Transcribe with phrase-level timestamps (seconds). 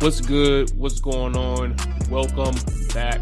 [0.00, 0.78] What's good?
[0.78, 1.74] What's going on?
[2.08, 2.54] Welcome
[2.94, 3.20] back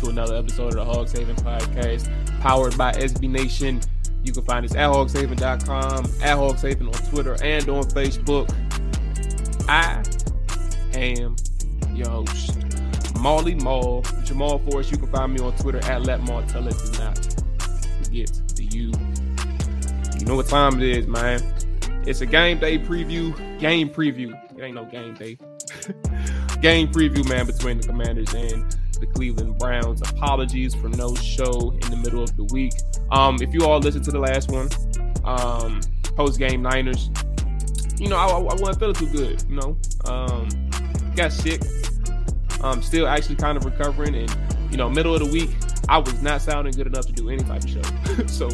[0.00, 2.08] to another episode of the Hogs Haven podcast,
[2.40, 3.82] powered by SB Nation.
[4.22, 8.50] You can find us at hogshaven.com, at hogshaven on Twitter and on Facebook.
[9.68, 10.02] I
[10.98, 11.36] am
[11.94, 12.56] your host,
[13.20, 14.92] Molly Mall, Jamal Forrest.
[14.92, 16.76] You can find me on Twitter at Let Mall Tell It.
[16.90, 17.18] Do not
[18.02, 18.92] forget the you.
[20.18, 21.42] You know what time it is, man.
[22.06, 23.36] It's a game day preview.
[23.60, 24.32] Game preview.
[24.56, 25.36] It ain't no game day.
[26.64, 30.00] Game preview, man, between the Commanders and the Cleveland Browns.
[30.00, 32.72] Apologies for no show in the middle of the week.
[33.10, 34.70] Um, if you all listened to the last one,
[35.26, 35.82] um,
[36.16, 37.10] post game Niners,
[37.98, 39.44] you know, I, I, wasn't feeling too good.
[39.46, 40.48] You know, um,
[41.14, 41.60] got sick.
[42.62, 44.34] I'm still actually kind of recovering, and
[44.70, 45.50] you know, middle of the week,
[45.90, 48.26] I was not sounding good enough to do any type of show.
[48.26, 48.48] so,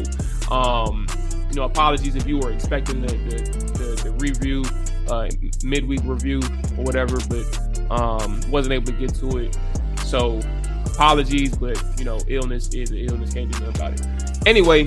[0.53, 1.07] um,
[1.47, 3.37] you know, apologies if you were expecting the the,
[3.77, 4.65] the, the review,
[5.09, 5.29] uh,
[5.63, 6.41] midweek review
[6.77, 7.60] or whatever, but
[7.91, 9.57] um, wasn't able to get to it.
[10.05, 10.39] So,
[10.85, 13.33] apologies, but you know, illness is an illness.
[13.33, 14.47] Can't do nothing about it.
[14.47, 14.85] Anyway,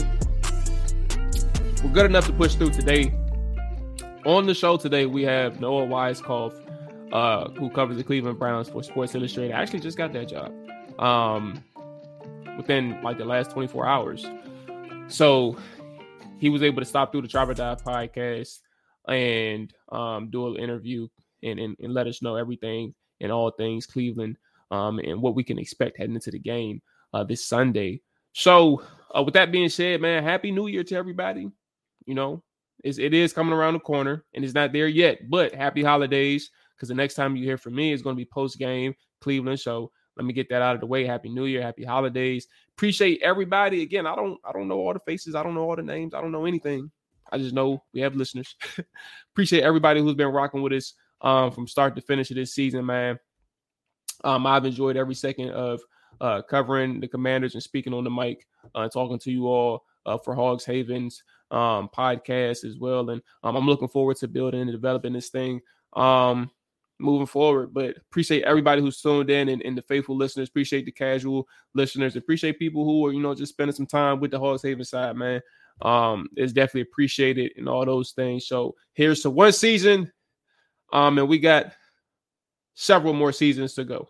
[1.82, 3.14] we're good enough to push through today.
[4.24, 6.54] On the show today, we have Noah Weiskopf,
[7.12, 9.52] uh, who covers the Cleveland Browns for Sports Illustrated.
[9.52, 10.50] I actually just got that job
[10.98, 11.62] um,
[12.56, 14.26] within like the last 24 hours.
[15.08, 15.58] So
[16.38, 18.60] he was able to stop through the Drive Die podcast
[19.06, 21.08] and um, do an interview
[21.44, 24.36] and, and, and, let us know everything and all things Cleveland
[24.70, 26.80] um, and what we can expect heading into the game
[27.12, 28.00] uh, this Sunday.
[28.32, 28.82] So,
[29.16, 31.48] uh, with that being said, man, happy New Year to everybody.
[32.06, 32.42] You know,
[32.82, 36.50] it's, it is coming around the corner and it's not there yet, but happy holidays
[36.74, 39.60] because the next time you hear from me is going to be post game Cleveland.
[39.60, 41.04] So, let me get that out of the way.
[41.04, 42.46] Happy New Year, happy holidays.
[42.76, 43.82] Appreciate everybody.
[43.82, 46.14] Again, I don't I don't know all the faces, I don't know all the names,
[46.14, 46.90] I don't know anything.
[47.32, 48.54] I just know we have listeners.
[49.32, 52.86] Appreciate everybody who's been rocking with us um, from start to finish of this season,
[52.86, 53.18] man.
[54.22, 55.80] Um, I've enjoyed every second of
[56.20, 60.18] uh, covering the Commanders and speaking on the mic, uh, talking to you all uh,
[60.18, 63.10] for Hogs Havens um, podcast as well.
[63.10, 65.60] And um, I'm looking forward to building and developing this thing.
[65.94, 66.50] Um,
[67.00, 67.74] moving forward.
[67.74, 70.48] But appreciate everybody who's tuned in and, and, the faithful listeners.
[70.48, 72.16] Appreciate the casual listeners.
[72.16, 75.16] Appreciate people who are, you know, just spending some time with the Hogs Haven side,
[75.16, 75.40] man.
[75.82, 78.46] Um, it's definitely appreciated and all those things.
[78.46, 80.12] So here's to one season.
[80.94, 81.72] Um, and we got
[82.74, 84.08] several more seasons to go.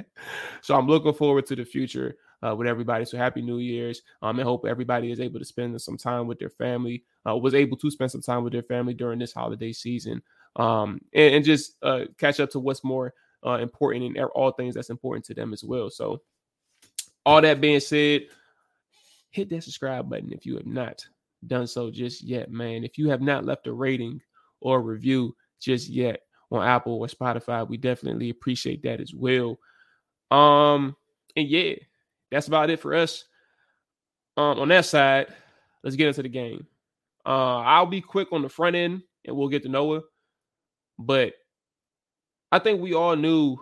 [0.62, 3.04] so I'm looking forward to the future uh, with everybody.
[3.04, 4.02] So happy New Year's.
[4.22, 7.54] Um, and hope everybody is able to spend some time with their family, uh, was
[7.54, 10.22] able to spend some time with their family during this holiday season
[10.56, 13.14] um, and, and just uh, catch up to what's more
[13.44, 15.90] uh, important and all things that's important to them as well.
[15.90, 16.22] So,
[17.26, 18.22] all that being said,
[19.30, 21.04] hit that subscribe button if you have not
[21.46, 22.84] done so just yet, man.
[22.84, 24.20] If you have not left a rating
[24.60, 26.20] or a review just yet
[26.50, 29.58] on Apple or Spotify, we definitely appreciate that as well.
[30.30, 30.96] Um,
[31.36, 31.74] and yeah,
[32.30, 33.24] that's about it for us.
[34.36, 35.28] Um, on that side,
[35.82, 36.66] let's get into the game.
[37.26, 40.02] Uh, I'll be quick on the front end, and we'll get to Noah.
[40.98, 41.34] But
[42.52, 43.58] I think we all knew,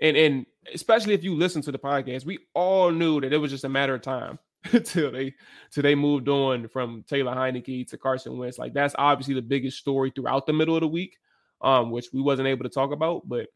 [0.00, 3.50] and and especially if you listen to the podcast, we all knew that it was
[3.50, 4.38] just a matter of time
[4.84, 5.34] till they
[5.70, 8.58] till they moved on from Taylor Heinicke to Carson Wentz.
[8.58, 11.16] Like that's obviously the biggest story throughout the middle of the week,
[11.60, 13.28] um, which we wasn't able to talk about.
[13.28, 13.48] But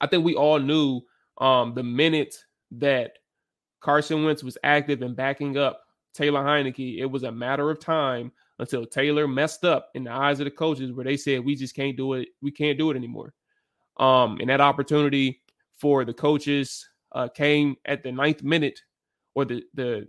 [0.00, 1.00] I think we all knew
[1.38, 2.36] um, the minute
[2.72, 3.12] that
[3.80, 5.82] Carson Wentz was active and backing up
[6.14, 10.40] Taylor Heinicke, it was a matter of time until Taylor messed up in the eyes
[10.40, 12.96] of the coaches where they said we just can't do it, we can't do it
[12.96, 13.32] anymore.
[13.96, 15.40] Um, and that opportunity
[15.72, 18.80] for the coaches uh, came at the ninth minute
[19.34, 20.08] or the the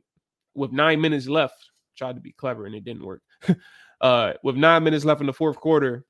[0.56, 1.56] with nine minutes left.
[1.96, 3.22] Tried to be clever and it didn't work.
[4.02, 6.06] uh, with nine minutes left in the fourth quarter,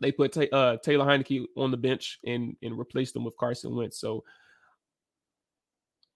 [0.00, 3.74] they put ta- uh, Taylor Heinicke on the bench and and replaced him with Carson
[3.74, 4.00] Wentz.
[4.00, 4.24] So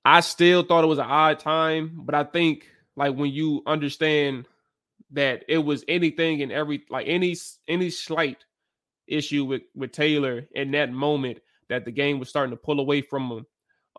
[0.05, 2.67] I still thought it was an odd time, but I think
[2.97, 4.47] like when you understand
[5.12, 7.37] that it was anything and every like any
[7.69, 8.44] any slight
[9.06, 13.03] issue with with Taylor in that moment that the game was starting to pull away
[13.03, 13.47] from him.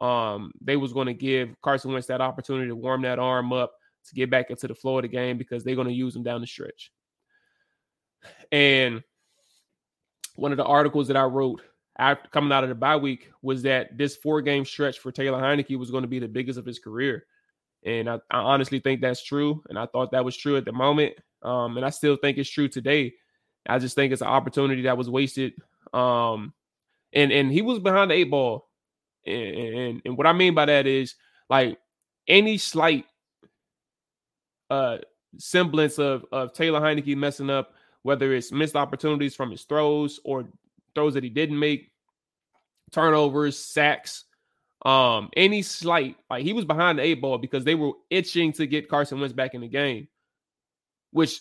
[0.02, 3.74] Um, they was going to give Carson Wentz that opportunity to warm that arm up
[4.08, 6.24] to get back into the flow of the game because they're going to use him
[6.24, 6.92] down the stretch.
[8.52, 9.04] And
[10.36, 11.62] one of the articles that I wrote
[11.98, 15.40] after coming out of the bye week was that this four game stretch for Taylor
[15.40, 17.26] Heinicke was going to be the biggest of his career.
[17.86, 19.62] And I, I, honestly think that's true.
[19.70, 21.16] And I thought that was true at the moment.
[21.42, 23.14] Um, and I still think it's true today.
[23.68, 25.54] I just think it's an opportunity that was wasted.
[25.94, 26.54] Um,
[27.14, 28.68] and and he was behind the eight ball.
[29.26, 31.16] And, and, and what I mean by that is
[31.50, 31.78] like
[32.28, 33.06] any slight
[34.70, 34.98] uh
[35.38, 37.74] semblance of of Taylor Heinicke messing up,
[38.04, 40.46] whether it's missed opportunities from his throws or
[40.96, 41.92] throws that he didn't make,
[42.92, 44.26] turnovers, sacks,
[44.86, 48.68] um, any slight, like he was behind the eight ball because they were itching to
[48.68, 50.08] get Carson Wentz back in the game,
[51.12, 51.40] which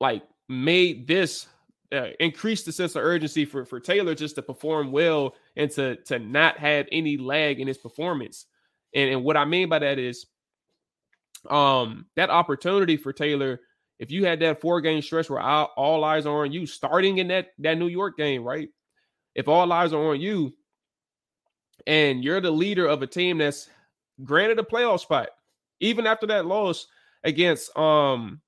[0.00, 1.46] like made this
[1.92, 5.96] uh, increase the sense of urgency for for Taylor just to perform well and to
[6.04, 8.46] to not have any lag in his performance.
[8.94, 10.26] And, and what I mean by that is
[11.50, 13.60] um that opportunity for Taylor
[13.98, 17.18] if you had that four game stretch where all, all eyes are on you starting
[17.18, 18.68] in that that New York game, right?
[19.34, 20.52] If all eyes are on you
[21.86, 23.68] and you're the leader of a team that's
[24.22, 25.28] granted a playoff spot,
[25.80, 26.86] even after that loss
[27.24, 28.40] against um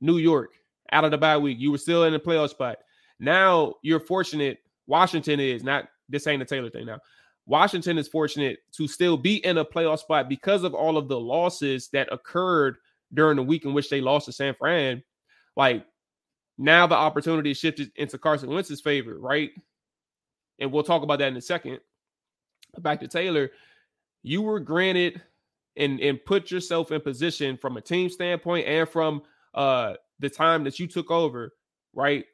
[0.00, 0.50] New York
[0.92, 2.78] out of the bye week, you were still in the playoff spot.
[3.18, 4.58] Now you're fortunate.
[4.86, 6.98] Washington is not this ain't a Taylor thing now.
[7.46, 11.18] Washington is fortunate to still be in a playoff spot because of all of the
[11.18, 12.76] losses that occurred
[13.12, 15.02] during the week in which they lost to San Fran.
[15.56, 15.84] Like
[16.58, 19.50] now the opportunity shifted into Carson Wentz's favor, right?
[20.58, 21.80] And we'll talk about that in a second.
[22.78, 23.50] Back to Taylor,
[24.22, 25.20] you were granted
[25.76, 29.22] and and put yourself in position from a team standpoint and from
[29.54, 31.54] uh the time that you took over,
[31.94, 32.26] right?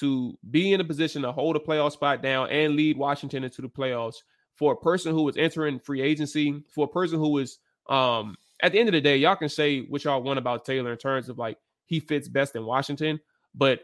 [0.00, 3.62] To be in a position to hold a playoff spot down and lead Washington into
[3.62, 4.16] the playoffs
[4.54, 7.58] for a person who was entering free agency, for a person who was
[7.88, 10.92] um at the end of the day, y'all can say what y'all want about Taylor
[10.92, 13.20] in terms of like he fits best in Washington,
[13.54, 13.80] but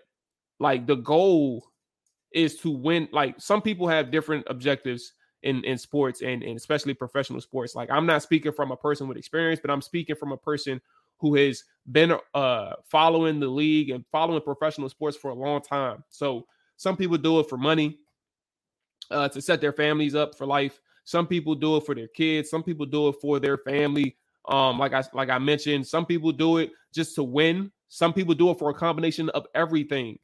[0.59, 1.65] like the goal
[2.33, 3.09] is to win.
[3.13, 5.13] Like some people have different objectives
[5.43, 7.75] in in sports and, and especially professional sports.
[7.75, 10.81] Like I'm not speaking from a person with experience, but I'm speaking from a person
[11.23, 16.05] who has been uh following the league and following professional sports for a long time.
[16.11, 16.47] So
[16.79, 17.99] some people do it for money,
[19.11, 20.81] uh, to set their families up for life.
[21.05, 22.51] Some people do it for their kids.
[22.51, 24.19] Some people do it for their family.
[24.49, 27.73] Um, like I like I mentioned, some people do it just to win.
[27.89, 30.19] Some people do it for a combination of everything.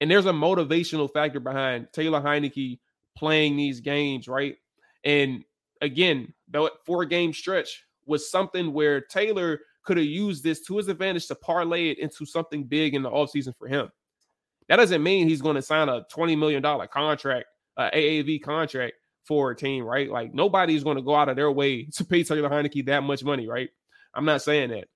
[0.00, 2.80] And there's a motivational factor behind Taylor Heinicke
[3.16, 4.56] playing these games, right?
[5.04, 5.44] And
[5.82, 10.88] again, that four game stretch was something where Taylor could have used this to his
[10.88, 13.90] advantage to parlay it into something big in the offseason for him.
[14.68, 17.46] That doesn't mean he's going to sign a $20 million contract,
[17.76, 18.94] uh, AAV contract
[19.24, 20.10] for a team, right?
[20.10, 23.22] Like nobody's going to go out of their way to pay Taylor Heinicke that much
[23.24, 23.68] money, right?
[24.14, 24.88] I'm not saying that.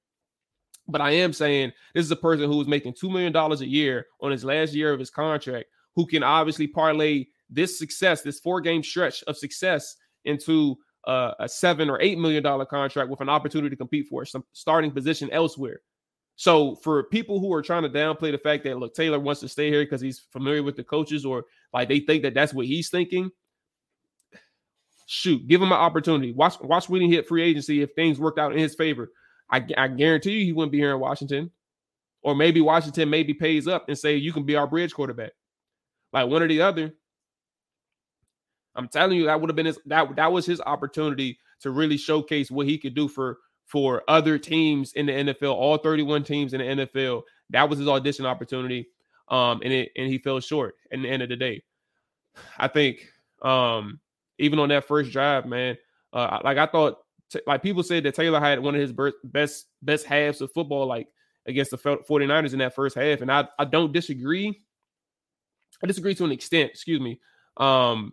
[0.87, 4.07] But I am saying this is a person who is making $2 million a year
[4.23, 8.61] on his last year of his contract, who can obviously parlay this success, this four
[8.63, 10.77] game stretch of success into
[11.09, 14.45] uh, a seven or eight million dollar contract with an opportunity to compete for some
[14.53, 15.81] starting position elsewhere.
[16.37, 19.49] So for people who are trying to downplay the fact that look Taylor wants to
[19.49, 22.67] stay here because he's familiar with the coaches or like they think that that's what
[22.67, 23.31] he's thinking,
[25.07, 26.33] shoot, give him an opportunity.
[26.33, 29.11] Watch watch when he hit free agency if things worked out in his favor.
[29.51, 31.51] I, I guarantee you he wouldn't be here in Washington.
[32.23, 35.33] Or maybe Washington maybe pays up and say you can be our bridge quarterback.
[36.13, 36.93] Like one or the other.
[38.79, 41.97] I'm telling you, that would have been his that that was his opportunity to really
[41.97, 46.55] showcase what he could do for for other teams in the NFL, all 31 teams
[46.55, 47.23] in the NFL.
[47.51, 48.89] That was his audition opportunity.
[49.29, 51.63] Um, and it and he fell short in the end of the day.
[52.57, 54.01] I think um
[54.39, 55.77] even on that first drive, man.
[56.13, 56.99] Uh, like I thought,
[57.31, 60.87] t- like people said that Taylor had one of his best best halves of football,
[60.87, 61.09] like
[61.47, 64.61] against the 49ers in that first half, and I I don't disagree.
[65.83, 67.21] I disagree to an extent, excuse me.
[67.57, 68.13] Um,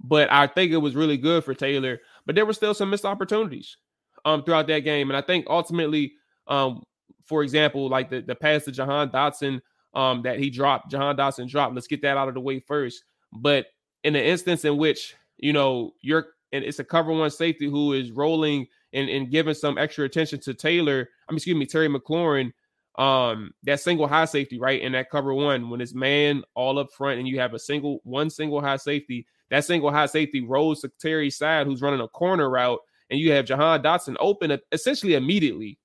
[0.00, 2.00] but I think it was really good for Taylor.
[2.24, 3.76] But there were still some missed opportunities
[4.24, 6.14] um throughout that game, and I think ultimately,
[6.46, 6.82] um,
[7.24, 9.60] for example, like the the pass to Jahan Dotson,
[9.94, 11.74] um, that he dropped, Jahan Dotson dropped.
[11.74, 13.04] Let's get that out of the way first.
[13.32, 13.66] But
[14.04, 17.92] in the instance in which you know, you're and it's a cover one safety who
[17.92, 21.08] is rolling and, and giving some extra attention to Taylor.
[21.28, 22.52] I mean, excuse me, Terry McLaurin.
[22.98, 24.80] Um, that single high safety, right?
[24.80, 28.00] In that cover one, when it's man all up front and you have a single
[28.04, 32.08] one single high safety, that single high safety rolls to Terry's side, who's running a
[32.08, 35.78] corner route, and you have Jahan Dotson open essentially immediately.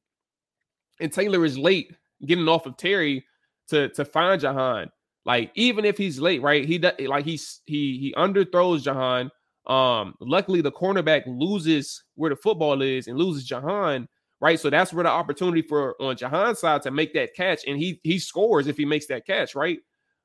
[1.00, 3.25] And Taylor is late getting off of Terry
[3.70, 4.89] to to find Jahan.
[5.25, 6.65] Like even if he's late, right?
[6.65, 9.32] He like he's he he underthrows Jahan
[9.68, 14.08] um, luckily the cornerback loses where the football is and loses Jahan,
[14.39, 14.60] right?
[14.60, 18.00] So that's where the opportunity for on Jahan's side to make that catch, and he
[18.03, 19.80] he scores if he makes that catch, right?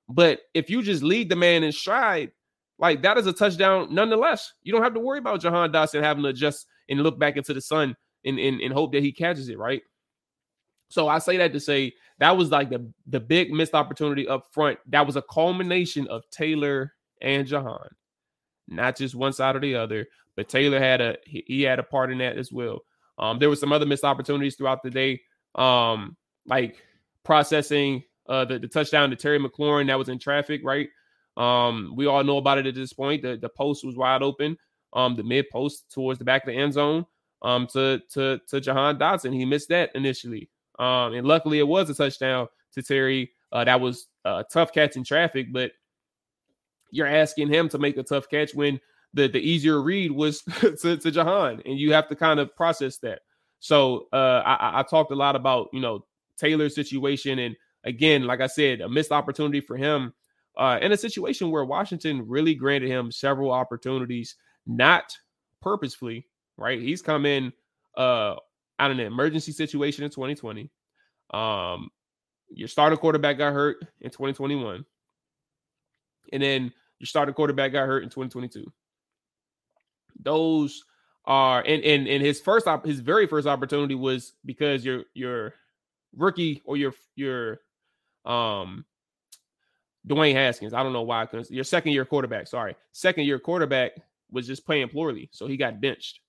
[0.09, 2.33] But if you just lead the man in stride,
[2.79, 4.53] like that is a touchdown nonetheless.
[4.63, 7.55] You don't have to worry about Jahan Dotson having to adjust and look back into
[7.55, 9.83] the sun and, and, and hope that he catches it, right?
[10.89, 14.47] So I say that to say that was like the the big missed opportunity up
[14.53, 14.79] front.
[14.89, 17.89] That was a culmination of Taylor and Jahan
[18.69, 20.07] not just one side or the other.
[20.37, 22.81] But Taylor had a he, he had a part in that as well.
[23.19, 25.23] Um, there were some other missed opportunities throughout the day,
[25.55, 26.17] um,
[26.47, 26.83] like
[27.25, 30.89] processing uh, the, the touchdown to Terry McLaurin that was in traffic, right?
[31.37, 33.23] Um, we all know about it at this point.
[33.23, 34.57] The the post was wide open.
[34.93, 37.07] Um, the mid post towards the back of the end zone.
[37.43, 39.35] Um, to to to Jahan Dotson.
[39.35, 40.49] He missed that initially.
[40.79, 43.33] Um, and luckily it was a touchdown to Terry.
[43.53, 45.73] Uh, that was a tough catch in traffic, but
[46.91, 48.81] you're asking him to make a tough catch when
[49.15, 52.99] the the easier read was to, to Jahan, and you have to kind of process
[52.99, 53.21] that.
[53.61, 56.05] So uh, I, I talked a lot about you know
[56.39, 60.13] Taylor's situation, and again, like I said, a missed opportunity for him
[60.57, 64.37] uh, in a situation where Washington really granted him several opportunities,
[64.67, 65.13] not
[65.61, 66.81] purposefully, right?
[66.81, 67.53] He's come in
[67.97, 68.37] uh,
[68.79, 70.71] out of an emergency situation in 2020.
[71.33, 71.91] Um,
[72.51, 74.85] your starter quarterback got hurt in 2021,
[76.33, 78.65] and then your starter quarterback got hurt in 2022.
[80.21, 80.85] Those
[81.27, 85.55] are and and and his first op, his very first opportunity was because your your
[86.15, 87.61] rookie or your your
[88.25, 88.85] um
[90.09, 90.73] Dwayne Haskins.
[90.73, 93.93] I don't know why because your second year quarterback, sorry, second year quarterback
[94.31, 96.21] was just playing poorly, so he got benched.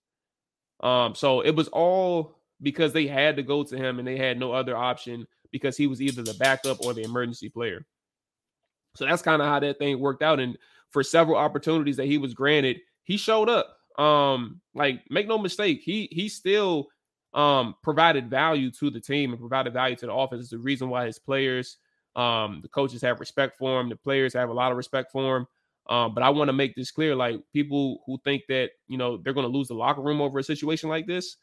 [0.81, 4.39] Um, so it was all because they had to go to him and they had
[4.39, 7.85] no other option because he was either the backup or the emergency player.
[8.95, 10.39] So that's kind of how that thing worked out.
[10.39, 10.57] And
[10.89, 13.77] for several opportunities that he was granted, he showed up.
[13.99, 16.87] Um, like make no mistake, he he still
[17.33, 20.41] um provided value to the team and provided value to the offense.
[20.41, 21.77] It's the reason why his players,
[22.17, 25.37] um, the coaches have respect for him, the players have a lot of respect for
[25.37, 25.47] him.
[25.89, 29.17] Um, but I want to make this clear: like people who think that you know
[29.17, 31.37] they're going to lose the locker room over a situation like this,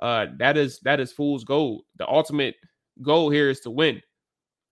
[0.00, 1.82] uh, that is that is fool's gold.
[1.98, 2.56] The ultimate
[3.02, 4.02] goal here is to win.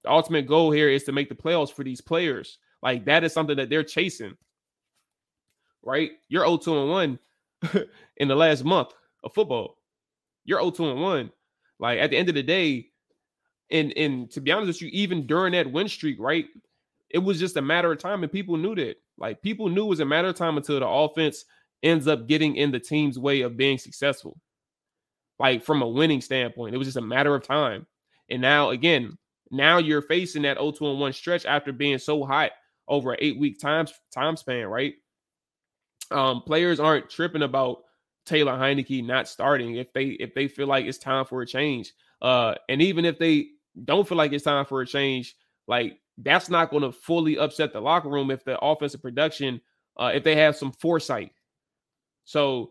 [0.02, 2.58] The ultimate goal here is to make the playoffs for these players.
[2.82, 4.36] Like that is something that they're chasing.
[5.82, 6.12] Right?
[6.28, 6.90] You're 0-2 and
[7.70, 7.84] 1
[8.16, 8.88] in the last month
[9.22, 9.76] of football.
[10.44, 11.32] You're 0-2 and 1.
[11.78, 12.88] Like at the end of the day,
[13.70, 16.46] and and to be honest with you, even during that win streak, right?
[17.10, 18.96] It was just a matter of time, and people knew that.
[19.18, 21.44] Like people knew it was a matter of time until the offense
[21.82, 24.38] ends up getting in the team's way of being successful.
[25.38, 27.86] Like from a winning standpoint, it was just a matter of time.
[28.30, 29.18] And now again,
[29.50, 32.52] now you're facing that 0-2 and 1 stretch after being so hot
[32.88, 34.94] over an eight week time time span, right?
[36.10, 37.82] Um, players aren't tripping about
[38.26, 41.92] Taylor Heinicke not starting if they if they feel like it's time for a change.
[42.22, 43.48] Uh, and even if they
[43.84, 47.72] don't feel like it's time for a change, like that's not going to fully upset
[47.72, 49.60] the locker room if the offensive production,
[49.96, 51.32] uh, if they have some foresight.
[52.24, 52.70] So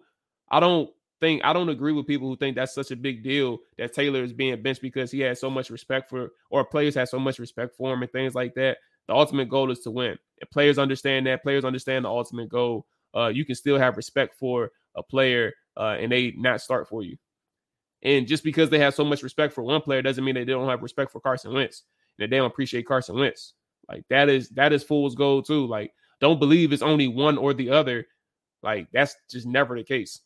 [0.49, 3.59] I don't think I don't agree with people who think that's such a big deal
[3.77, 7.09] that Taylor is being benched because he has so much respect for or players have
[7.09, 8.77] so much respect for him and things like that.
[9.07, 10.17] The ultimate goal is to win.
[10.37, 12.85] If players understand that, players understand the ultimate goal.
[13.15, 17.03] Uh, you can still have respect for a player uh, and they not start for
[17.03, 17.17] you.
[18.03, 20.69] And just because they have so much respect for one player doesn't mean they don't
[20.69, 21.83] have respect for Carson Wentz
[22.19, 23.53] and they don't appreciate Carson Wentz.
[23.89, 25.65] Like that is that is fool's gold too.
[25.65, 28.07] Like don't believe it's only one or the other.
[28.61, 30.21] Like that's just never the case.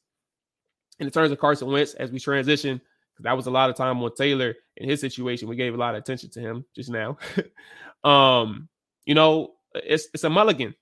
[1.00, 2.82] And in terms of Carson Wentz, as we transition,
[3.14, 5.78] because that was a lot of time on Taylor in his situation, we gave a
[5.78, 7.18] lot of attention to him just now.
[8.04, 8.68] um,
[9.06, 10.74] you know, it's it's a mulligan.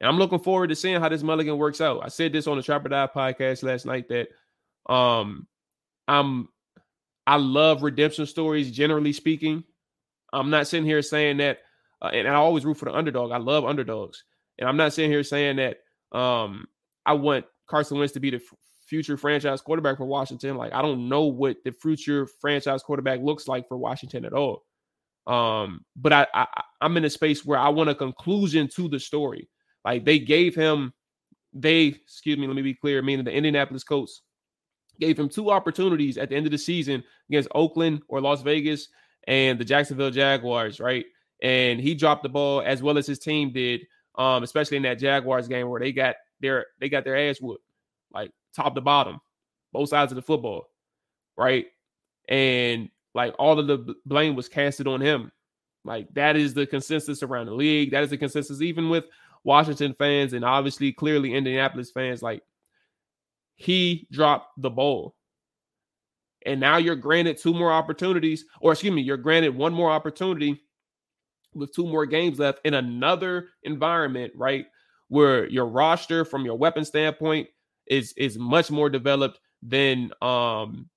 [0.00, 2.00] And I'm looking forward to seeing how this mulligan works out.
[2.02, 4.28] I said this on the Trapper Die podcast last night that
[4.92, 5.46] um
[6.10, 6.48] I'm
[7.26, 9.62] I love redemption stories generally speaking.
[10.32, 11.58] I'm not sitting here saying that
[12.02, 13.30] uh, and I always root for the underdog.
[13.30, 14.24] I love underdogs.
[14.58, 15.78] And I'm not sitting here saying that
[16.16, 16.66] um
[17.06, 18.40] I want Carson Wentz to be the
[18.86, 20.56] future franchise quarterback for Washington.
[20.56, 24.64] Like I don't know what the future franchise quarterback looks like for Washington at all.
[25.28, 26.46] Um, but I, I
[26.80, 29.48] I'm in a space where I want a conclusion to the story.
[29.84, 30.92] Like they gave him,
[31.52, 34.22] they excuse me, let me be clear, meaning the Indianapolis Colts
[35.00, 38.88] gave him two opportunities at the end of the season against Oakland or Las Vegas
[39.26, 41.04] and the Jacksonville Jaguars, right?
[41.42, 43.80] And he dropped the ball as well as his team did,
[44.16, 47.64] um, especially in that Jaguars game where they got their they got their ass whooped
[48.12, 49.20] like top to bottom,
[49.72, 50.68] both sides of the football,
[51.36, 51.66] right?
[52.28, 55.32] And like all of the blame was casted on him.
[55.84, 57.90] Like that is the consensus around the league.
[57.92, 59.06] That is the consensus even with
[59.44, 62.22] Washington fans and obviously clearly Indianapolis fans.
[62.22, 62.42] Like
[63.60, 65.14] he dropped the ball.
[66.46, 70.62] And now you're granted two more opportunities, or excuse me, you're granted one more opportunity
[71.52, 74.64] with two more games left in another environment, right?
[75.08, 77.48] Where your roster from your weapon standpoint
[77.86, 80.88] is is much more developed than um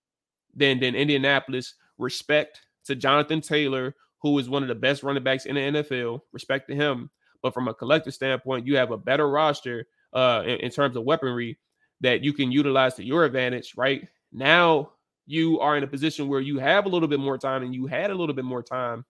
[0.55, 1.73] than than Indianapolis.
[1.97, 6.21] Respect to Jonathan Taylor, who is one of the best running backs in the NFL.
[6.31, 7.09] Respect to him.
[7.41, 11.03] But from a collective standpoint, you have a better roster uh in, in terms of
[11.03, 11.57] weaponry
[12.03, 14.07] that you can utilize to your advantage, right?
[14.31, 14.91] Now
[15.25, 17.87] you are in a position where you have a little bit more time and you
[17.87, 19.05] had a little bit more time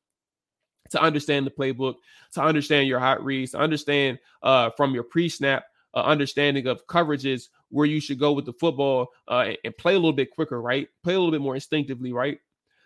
[0.91, 1.95] to understand the playbook,
[2.33, 7.49] to understand your hot reads, to understand uh, from your pre-snap uh, understanding of coverages
[7.69, 10.61] where you should go with the football uh, and, and play a little bit quicker,
[10.61, 10.87] right?
[11.03, 12.37] Play a little bit more instinctively, right?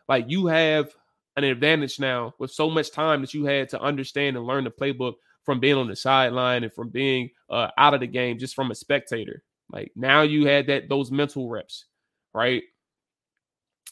[0.07, 0.93] Like you have
[1.35, 4.71] an advantage now with so much time that you had to understand and learn the
[4.71, 8.55] playbook from being on the sideline and from being uh, out of the game just
[8.55, 9.43] from a spectator.
[9.71, 11.85] Like now you had that those mental reps,
[12.33, 12.63] right?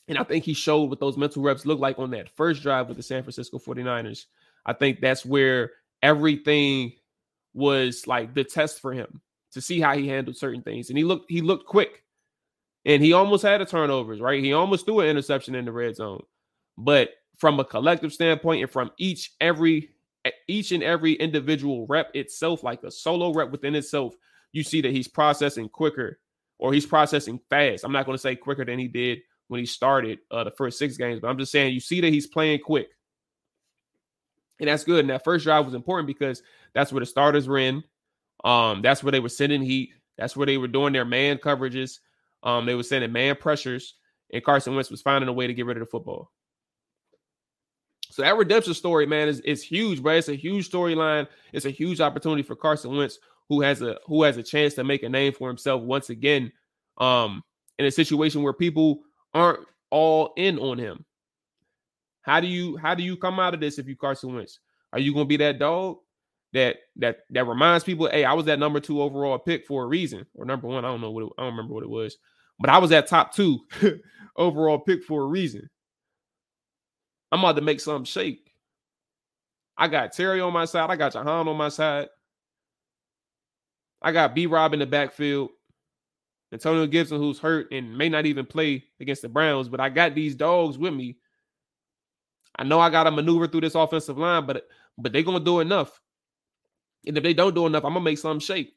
[0.08, 2.88] And I think he showed what those mental reps look like on that first drive
[2.88, 4.26] with the San Francisco 49ers.
[4.66, 6.94] I think that's where everything
[7.54, 9.22] was like the test for him
[9.54, 10.90] to see how he handled certain things.
[10.90, 12.04] And he looked he looked quick.
[12.88, 14.44] And he almost had a turnovers, right?
[14.44, 16.22] He almost threw an interception in the red zone.
[16.78, 19.90] But from a collective standpoint and from each every
[20.48, 24.14] each and every individual rep itself, like a solo rep within itself,
[24.56, 26.20] you see that he's processing quicker
[26.58, 27.84] or he's processing fast.
[27.84, 29.20] I'm not going to say quicker than he did
[29.50, 32.14] when he started uh, the first six games, but I'm just saying you see that
[32.14, 32.88] he's playing quick.
[34.60, 35.02] And that's good.
[35.02, 36.42] And that first drive was important because
[36.74, 37.84] that's where the starters were in.
[38.46, 39.90] Um, that's where they were sending heat.
[40.18, 42.00] That's where they were doing their man coverages.
[42.42, 43.96] Um, they were sending man pressures,
[44.32, 46.32] and Carson Wentz was finding a way to get rid of the football.
[48.12, 50.14] So that redemption story, man, is, is huge, bro.
[50.14, 51.28] It's a huge storyline.
[51.52, 53.20] It's a huge opportunity for Carson Wentz,
[53.50, 56.52] who has a who has a chance to make a name for himself once again.
[56.98, 57.44] Um,
[57.78, 59.02] in a situation where people
[59.34, 61.06] aren't all in on him.
[62.22, 64.60] How do you how do you come out of this if you Carson Wentz?
[64.94, 65.98] Are you going to be that dog
[66.54, 69.88] that that that reminds people, hey, I was that number two overall pick for a
[69.88, 70.86] reason, or number one?
[70.86, 72.18] I don't know what it, I don't remember what it was,
[72.60, 73.60] but I was that top two
[74.38, 75.70] overall pick for a reason.
[77.32, 78.52] I'm about to make something shake.
[79.78, 80.90] I got Terry on my side.
[80.90, 82.08] I got Jahan on my side.
[84.06, 85.50] I got B Rob in the backfield.
[86.54, 90.14] Antonio Gibson, who's hurt and may not even play against the Browns, but I got
[90.14, 91.18] these dogs with me.
[92.56, 95.60] I know I got to maneuver through this offensive line, but but they're gonna do
[95.60, 96.00] enough.
[97.08, 98.76] And if they don't do enough, I'm gonna make some shake.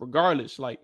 [0.00, 0.80] Regardless, like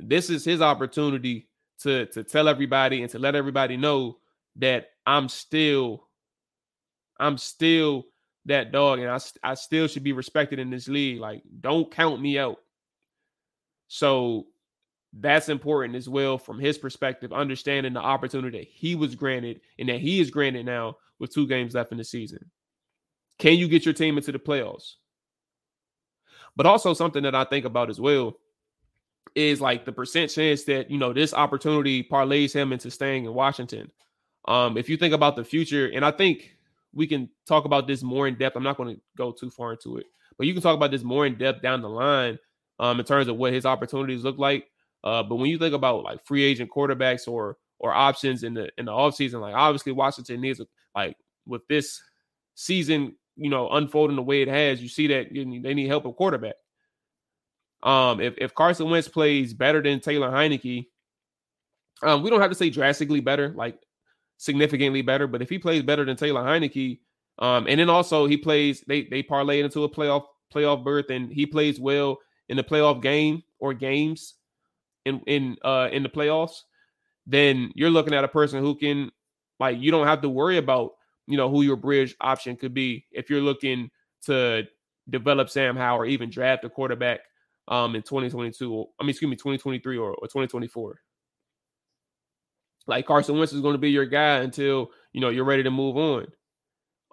[0.00, 4.18] this is his opportunity to to tell everybody and to let everybody know
[4.56, 6.08] that I'm still
[7.20, 8.06] I'm still
[8.46, 11.20] that dog and I, I still should be respected in this league.
[11.20, 12.58] Like, don't count me out.
[13.88, 14.46] So
[15.12, 19.88] that's important as well from his perspective, understanding the opportunity that he was granted and
[19.88, 22.50] that he is granted now with two games left in the season.
[23.38, 24.94] Can you get your team into the playoffs?
[26.56, 28.38] But also something that I think about as well
[29.34, 33.34] is like the percent chance that you know this opportunity parlays him into staying in
[33.34, 33.90] Washington.
[34.46, 36.56] Um, if you think about the future, and I think
[36.94, 38.56] we can talk about this more in depth.
[38.56, 41.02] I'm not going to go too far into it, but you can talk about this
[41.02, 42.38] more in depth down the line
[42.78, 44.66] um, in terms of what his opportunities look like.
[45.04, 48.70] Uh, but when you think about like free agent quarterbacks or or options in the
[48.78, 50.60] in the offseason, like obviously Washington needs
[50.94, 52.00] like with this
[52.54, 56.16] season, you know, unfolding the way it has, you see that they need help at
[56.16, 56.54] quarterback.
[57.82, 60.86] Um, if, if Carson Wentz plays better than Taylor Heinicke,
[62.04, 63.78] um, we don't have to say drastically better, like
[64.42, 66.98] significantly better, but if he plays better than Taylor Heinicke,
[67.38, 71.32] um, and then also he plays, they they parlay into a playoff playoff berth, and
[71.32, 74.34] he plays well in the playoff game or games
[75.04, 76.62] in in uh in the playoffs,
[77.24, 79.12] then you're looking at a person who can
[79.60, 80.90] like you don't have to worry about
[81.28, 83.90] you know who your bridge option could be if you're looking
[84.22, 84.64] to
[85.08, 87.20] develop Sam Howell or even draft a quarterback
[87.68, 91.00] um in 2022 I mean excuse me 2023 or, or 2024
[92.86, 95.70] like Carson Wentz is going to be your guy until you know you're ready to
[95.70, 96.26] move on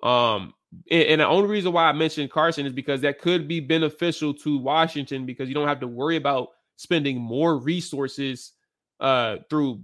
[0.03, 0.53] um
[0.89, 4.33] and, and the only reason why I mentioned Carson is because that could be beneficial
[4.35, 8.53] to Washington because you don't have to worry about spending more resources
[8.99, 9.81] uh, through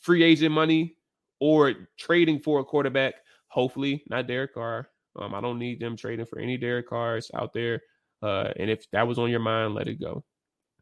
[0.00, 0.96] free agent money
[1.40, 3.14] or trading for a quarterback.
[3.48, 4.88] Hopefully, not Derek Carr.
[5.16, 7.82] Um, I don't need them trading for any Derek Carrs out there.
[8.22, 10.24] Uh, and if that was on your mind, let it go.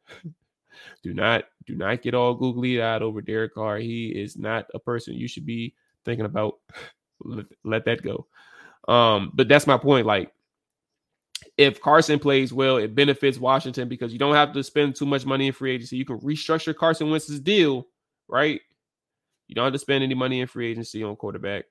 [1.03, 3.79] do not do not get all googly eyed over Derek Carr.
[3.79, 6.55] He is not a person you should be thinking about.
[7.21, 8.27] let, let that go.
[8.87, 10.07] Um, but that's my point.
[10.07, 10.33] Like
[11.57, 15.27] if Carson plays well, it benefits Washington because you don't have to spend too much
[15.27, 15.97] money in free agency.
[15.97, 17.87] You can restructure Carson Wentz's deal,
[18.29, 18.61] right?
[19.47, 21.65] You don't have to spend any money in free agency on quarterback.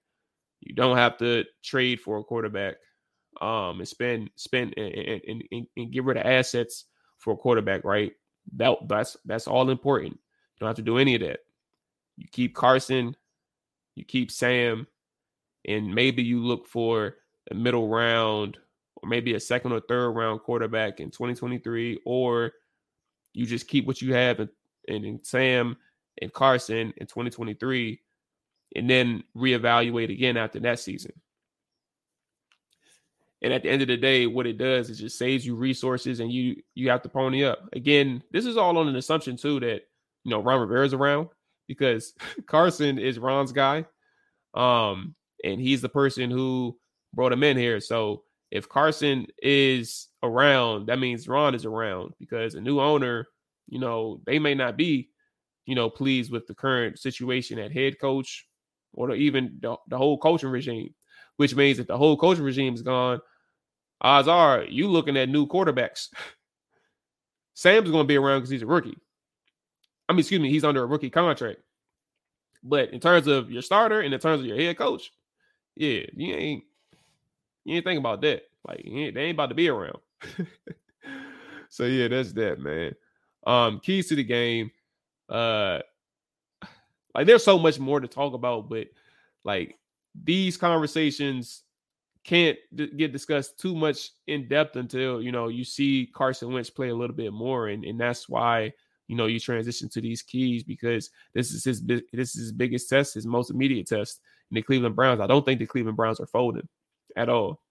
[0.61, 2.75] You don't have to trade for a quarterback
[3.41, 6.85] um, and spend spend and, and, and, and get rid of assets
[7.17, 8.13] for a quarterback, right?
[8.55, 10.13] That that's that's all important.
[10.13, 11.39] You don't have to do any of that.
[12.17, 13.15] You keep Carson,
[13.95, 14.87] you keep Sam,
[15.65, 17.15] and maybe you look for
[17.51, 18.57] a middle round
[19.03, 22.53] or maybe a second or third round quarterback in 2023, or
[23.33, 24.49] you just keep what you have and,
[24.87, 25.77] in, in Sam
[26.21, 28.01] and Carson in 2023,
[28.75, 31.13] and then reevaluate again after that season.
[33.43, 36.19] And at the end of the day, what it does is just saves you resources
[36.19, 37.59] and you you have to pony up.
[37.73, 39.81] Again, this is all on an assumption too that
[40.23, 41.29] you know Ron Rivera's around
[41.67, 42.13] because
[42.47, 43.85] Carson is Ron's guy.
[44.53, 46.77] Um, and he's the person who
[47.13, 47.79] brought him in here.
[47.79, 53.27] So if Carson is around, that means Ron is around because a new owner,
[53.67, 55.09] you know, they may not be,
[55.65, 58.47] you know, pleased with the current situation at head coach
[58.93, 60.93] or even the, the whole coaching regime,
[61.37, 63.21] which means that the whole coaching regime is gone.
[64.01, 66.09] Odds are you looking at new quarterbacks.
[67.53, 68.97] Sam's going to be around because he's a rookie.
[70.07, 71.59] I mean, excuse me, he's under a rookie contract.
[72.63, 75.11] But in terms of your starter and in terms of your head coach,
[75.75, 76.63] yeah, you ain't
[77.65, 78.43] you ain't think about that.
[78.67, 79.97] Like they ain't about to be around.
[81.69, 82.93] so yeah, that's that, man.
[83.45, 84.71] Um, keys to the game.
[85.29, 85.79] Uh
[87.13, 88.87] like there's so much more to talk about, but
[89.43, 89.77] like
[90.23, 91.63] these conversations
[92.23, 96.69] can't d- get discussed too much in depth until you know you see Carson Wentz
[96.69, 98.73] play a little bit more, and and that's why
[99.07, 102.89] you know you transition to these keys because this is his this is his biggest
[102.89, 104.21] test, his most immediate test.
[104.51, 106.67] In the Cleveland Browns, I don't think the Cleveland Browns are folding
[107.15, 107.61] at all.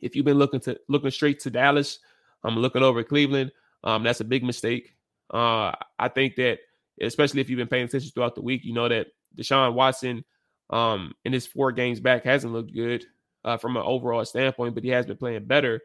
[0.00, 1.98] If you've been looking to looking straight to Dallas,
[2.42, 3.52] I'm um, looking over at Cleveland.
[3.84, 4.94] Um, that's a big mistake.
[5.32, 6.58] Uh, I think that
[7.00, 10.24] especially if you've been paying attention throughout the week, you know that Deshaun Watson,
[10.70, 13.04] um, in his four games back hasn't looked good
[13.44, 15.80] uh, from an overall standpoint, but he has been playing better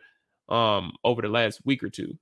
[0.49, 2.17] um over the last week or two.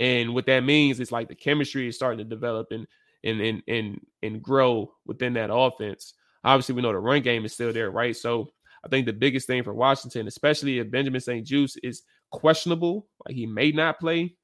[0.00, 2.86] And what that means is like the chemistry is starting to develop and
[3.22, 6.14] and and and and grow within that offense.
[6.42, 8.16] Obviously, we know the run game is still there, right?
[8.16, 8.50] So
[8.84, 13.46] I think the biggest thing for Washington, especially if Benjamin St-Juste is questionable, like he
[13.46, 14.34] may not play,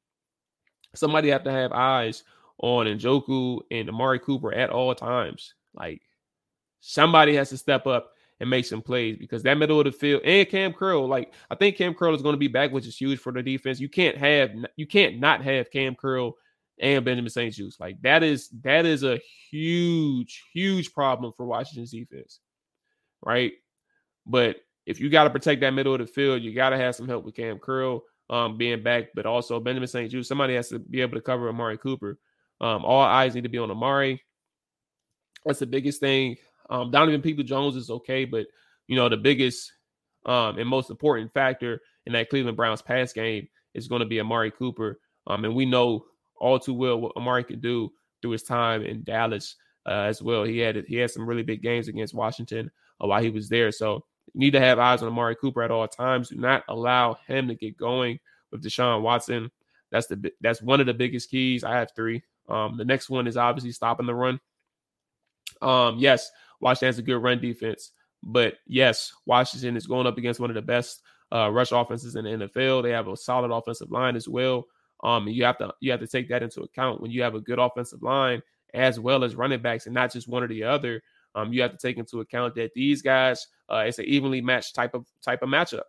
[0.95, 2.25] somebody have to have eyes
[2.59, 5.55] on Njoku and Amari Cooper at all times.
[5.75, 6.01] Like
[6.81, 10.23] somebody has to step up and make some plays because that middle of the field
[10.25, 12.97] and Cam Curl, like I think Cam Curl is going to be back, which is
[12.97, 13.81] huge for the defense.
[13.81, 16.35] You can't have you can't not have Cam Curl
[16.81, 17.79] and Benjamin St-Juste.
[17.79, 22.41] Like that is that is a huge, huge problem for Washington's defense.
[23.23, 23.53] Right.
[24.27, 26.95] But if you got to protect that middle of the field, you got to have
[26.95, 30.29] some help with Cam Curl um, being back, but also Benjamin St-Juste.
[30.29, 32.19] Somebody has to be able to cover Amari Cooper.
[32.61, 34.23] Um, all eyes need to be on Amari.
[35.45, 36.37] That's the biggest thing.
[36.71, 38.47] Um, Donovan Peoples-Jones is okay, but
[38.87, 39.73] you know the biggest
[40.27, 44.21] um, and most important factor in that Cleveland Browns pass game is going to be
[44.21, 45.01] Amari Cooper.
[45.27, 46.07] Um, and we know
[46.37, 49.57] all too well what Amari can do through his time in Dallas
[49.87, 50.45] uh, as well.
[50.45, 52.71] He had he had some really big games against Washington
[53.03, 53.73] uh, while he was there.
[53.73, 56.31] So you need to have eyes on Amari Cooper at all times.
[56.31, 58.19] Do not allow him to get going
[58.51, 59.51] with Deshaun Watson.
[59.91, 61.65] That's the that's one of the biggest keys.
[61.65, 62.23] I have three.
[62.49, 64.41] Um, the next one is obviously stopping the run.
[65.63, 67.93] Um, yes, Washington has a good run defense,
[68.23, 72.25] but yes, Washington is going up against one of the best uh, rush offenses in
[72.25, 72.83] the NFL.
[72.83, 74.67] They have a solid offensive line as well.
[75.03, 77.41] Um, you have to you have to take that into account when you have a
[77.41, 78.43] good offensive line
[78.75, 81.03] as well as running backs, and not just one or the other.
[81.35, 84.75] Um, you have to take into account that these guys, uh, it's an evenly matched
[84.75, 85.83] type of type of matchup.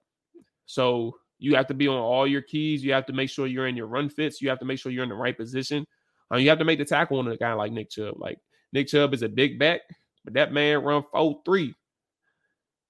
[0.65, 2.83] So you have to be on all your keys.
[2.83, 4.41] You have to make sure you're in your run fits.
[4.41, 5.85] You have to make sure you're in the right position.
[6.29, 8.15] Um, you have to make the tackle on a guy like Nick Chubb.
[8.17, 8.37] Like
[8.71, 9.81] Nick Chubb is a big back,
[10.23, 11.73] but that man run 4-3.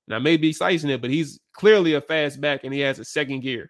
[0.07, 3.41] Now maybe slicing it, but he's clearly a fast back and he has a second
[3.41, 3.69] gear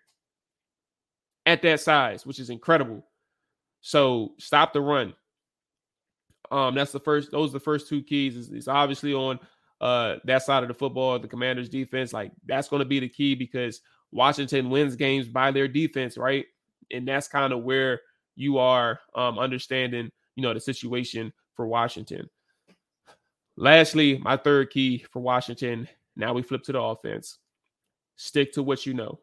[1.45, 3.06] at that size, which is incredible.
[3.82, 5.13] So stop the run.
[6.52, 7.32] Um, that's the first.
[7.32, 8.36] Those are the first two keys.
[8.38, 9.39] It's, it's obviously on
[9.80, 12.13] uh that side of the football, the Commanders' defense.
[12.13, 16.45] Like that's going to be the key because Washington wins games by their defense, right?
[16.91, 18.02] And that's kind of where
[18.36, 22.30] you are um understanding, you know, the situation for Washington.
[23.58, 25.88] Lastly, my third key for Washington.
[26.16, 27.38] Now we flip to the offense.
[28.16, 29.20] Stick to what you know.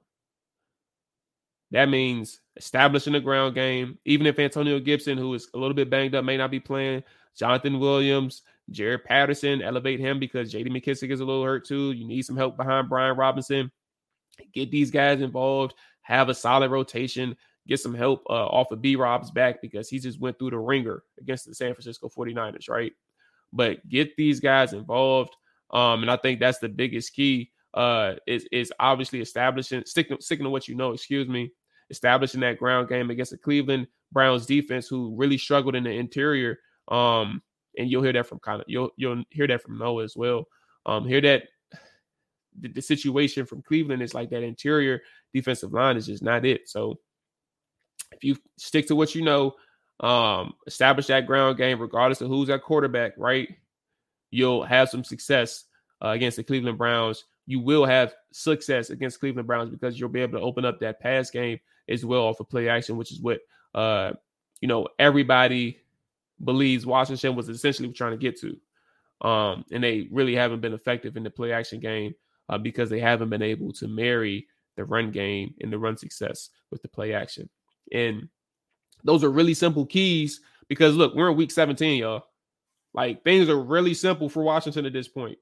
[1.71, 3.99] That means establishing the ground game.
[4.05, 7.03] Even if Antonio Gibson, who is a little bit banged up, may not be playing,
[7.37, 11.93] Jonathan Williams, Jaret Patterson, elevate him because JD McKissic is a little hurt too.
[11.93, 13.71] You need some help behind Brian Robinson.
[14.53, 17.37] Get these guys involved, have a solid rotation,
[17.67, 20.59] get some help uh, off of B Rob's back because he just went through the
[20.59, 22.93] ringer against the San Francisco 49ers, right?
[23.53, 25.35] But get these guys involved.
[25.71, 30.45] Um, and I think that's the biggest key uh, is is obviously establishing sticking sticking
[30.45, 30.93] to what you know.
[30.93, 31.53] Excuse me,
[31.91, 36.59] establishing that ground game against the Cleveland Browns defense, who really struggled in the interior.
[36.89, 37.43] Um,
[37.77, 40.47] and you'll hear that from kind of you'll you'll hear that from Noah as well.
[40.87, 41.45] Um, hear that
[42.61, 45.03] the, the situation from Cleveland is like that interior
[45.35, 46.69] defensive line is just not it.
[46.69, 46.99] So
[48.13, 49.55] if you stick to what you know,
[50.01, 53.49] um, establish that ground game, regardless of who's at quarterback, right?
[54.31, 55.65] You'll have some success
[56.05, 60.21] uh, against the Cleveland Browns you will have success against Cleveland Browns because you'll be
[60.21, 61.59] able to open up that pass game
[61.89, 63.41] as well off of play action, which is what
[63.75, 64.13] uh
[64.61, 65.79] you know everybody
[66.45, 69.27] believes Washington was essentially trying to get to.
[69.27, 72.15] Um, and they really haven't been effective in the play action game
[72.51, 76.51] uh, because they haven't been able to marry the run game and the run success
[76.71, 77.49] with the play action.
[77.93, 78.29] And
[79.05, 82.25] those are really simple keys because look, we're in week 17, y'all.
[82.95, 85.39] Like things are really simple for Washington at this point.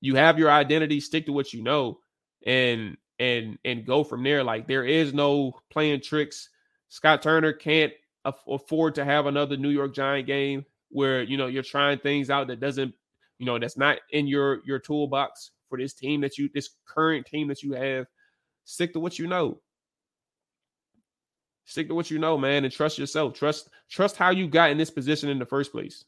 [0.00, 1.98] You have your identity, stick to what you know,
[2.46, 4.44] and and and go from there.
[4.44, 6.50] Like there is no playing tricks.
[6.88, 7.92] Scott Turner can't
[8.24, 12.48] afford to have another New York Giant game where you know you're trying things out
[12.48, 12.94] that doesn't,
[13.38, 17.26] you know, that's not in your your toolbox for this team that you this current
[17.26, 18.06] team that you have.
[18.64, 19.60] Stick to what you know.
[21.68, 23.34] Stick to what you know, man, and trust yourself.
[23.34, 26.06] Trust trust how you got in this position in the first place.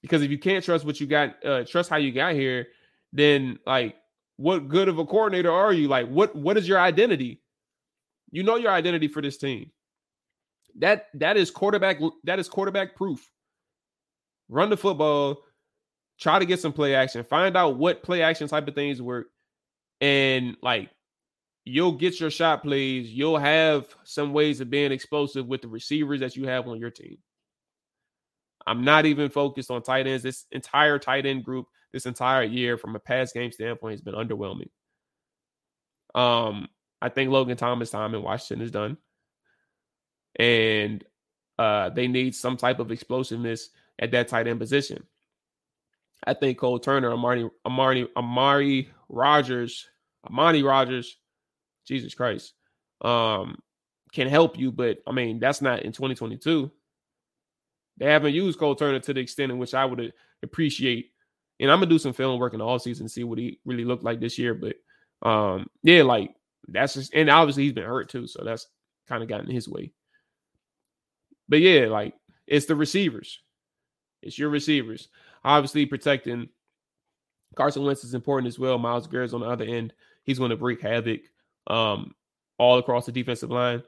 [0.00, 2.68] Because if you can't trust what you got, uh, trust how you got here,
[3.12, 3.96] then like,
[4.36, 5.88] what good of a coordinator are you?
[5.88, 7.42] Like, what what is your identity?
[8.30, 9.70] You know your identity for this team.
[10.78, 12.00] That that is quarterback.
[12.24, 13.30] That is quarterback proof.
[14.48, 15.42] Run the football.
[16.18, 17.24] Try to get some play action.
[17.24, 19.26] Find out what play action type of things work,
[20.00, 20.88] and like
[21.64, 23.10] you'll get your shot plays.
[23.10, 26.90] You'll have some ways of being explosive with the receivers that you have on your
[26.90, 27.18] team.
[28.66, 30.22] I'm not even focused on tight ends.
[30.22, 34.14] This entire tight end group, this entire year, from a pass game standpoint, has been
[34.14, 34.70] underwhelming.
[36.14, 36.68] Um,
[37.02, 38.96] I think Logan Thomas' time in Washington is done.
[40.36, 41.04] And
[41.58, 45.04] uh, they need some type of explosiveness at that tight end position.
[46.26, 49.86] I think Cole Turner, Amari, Amari, Amari Rogers,
[50.26, 51.18] Amani Rodgers,
[51.86, 52.54] Jesus Christ,
[53.02, 53.58] um,
[54.12, 56.70] can help you, but I mean that's not in 2022.
[57.96, 61.12] They haven't used Cole Turner to the extent in which I would appreciate.
[61.60, 64.04] And I'm gonna do some film work in the season, see what he really looked
[64.04, 64.54] like this year.
[64.54, 64.76] But
[65.28, 66.34] um, yeah, like
[66.68, 68.66] that's just and obviously he's been hurt too, so that's
[69.08, 69.92] kind of gotten his way.
[71.48, 72.14] But yeah, like
[72.46, 73.40] it's the receivers.
[74.22, 75.08] It's your receivers.
[75.44, 76.48] Obviously, protecting
[77.54, 78.78] Carson Wentz is important as well.
[78.78, 79.92] Myles Garrett's on the other end.
[80.24, 81.20] He's going to wreak havoc
[81.66, 82.14] um,
[82.58, 83.82] all across the defensive line,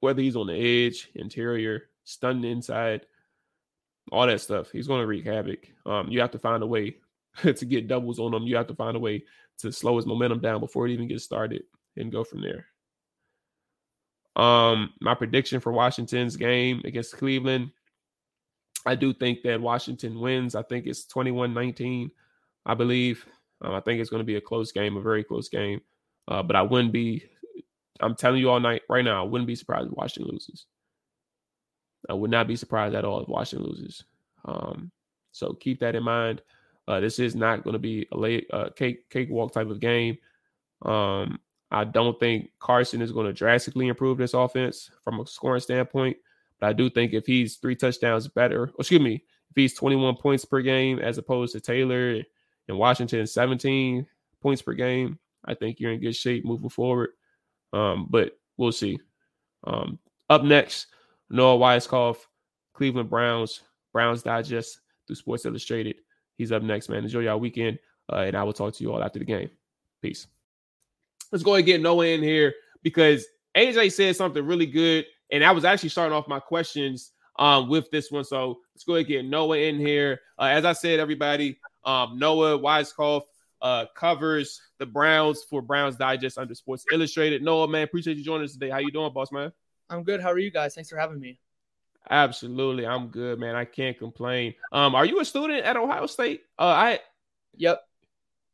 [0.00, 3.06] whether he's on the edge, interior, stunning inside,
[4.12, 4.70] all that stuff.
[4.70, 5.68] He's going to wreak havoc.
[5.86, 6.96] Um, you have to find a way
[7.42, 8.44] to get doubles on him.
[8.44, 9.24] You have to find a way
[9.58, 11.62] to slow his momentum down before it even gets started
[11.96, 12.66] and go from there.
[14.36, 17.70] Um, my prediction for Washington's game against Cleveland,
[18.86, 20.54] I do think that Washington wins.
[20.54, 22.10] I think it's 21-19,
[22.64, 23.26] I believe.
[23.60, 25.82] Um, I think it's going to be a close game, a very close game.
[26.30, 27.24] Uh, but I wouldn't be,
[28.00, 30.66] I'm telling you all night right now, I wouldn't be surprised if Washington loses.
[32.08, 34.04] I would not be surprised at all if Washington loses.
[34.44, 34.90] Um,
[35.32, 36.40] so keep that in mind.
[36.88, 40.16] Uh, this is not going to be a late, uh, cake cakewalk type of game.
[40.82, 41.38] Um,
[41.70, 46.16] I don't think Carson is going to drastically improve this offense from a scoring standpoint.
[46.58, 49.14] But I do think if he's three touchdowns better, excuse me,
[49.50, 52.22] if he's 21 points per game as opposed to Taylor
[52.68, 54.06] and Washington 17
[54.40, 57.10] points per game, I think you're in good shape moving forward.
[57.72, 58.98] Um, but we'll see.
[59.64, 59.98] Um,
[60.28, 60.88] up next,
[61.28, 62.18] Noah Weiskopf,
[62.74, 65.96] Cleveland Browns, Browns Digest through Sports Illustrated.
[66.36, 67.04] He's up next, man.
[67.04, 67.78] Enjoy y'all weekend,
[68.12, 69.50] uh, and I will talk to you all after the game.
[70.02, 70.26] Peace.
[71.30, 73.26] Let's go ahead and get Noah in here because
[73.56, 77.90] AJ said something really good, and I was actually starting off my questions um, with
[77.90, 78.24] this one.
[78.24, 80.20] So let's go ahead and get Noah in here.
[80.38, 83.22] Uh, as I said, everybody, um, Noah Weiskopf
[83.62, 87.42] uh, covers the Browns for Browns Digest under Sports Illustrated.
[87.42, 88.70] Noah, man, appreciate you joining us today.
[88.70, 89.52] How you doing, boss man?
[89.88, 90.20] I'm good.
[90.20, 90.74] How are you guys?
[90.74, 91.38] Thanks for having me.
[92.08, 93.54] Absolutely, I'm good, man.
[93.54, 94.54] I can't complain.
[94.72, 96.42] Um, are you a student at Ohio State?
[96.58, 97.00] Uh, I.
[97.56, 97.82] Yep.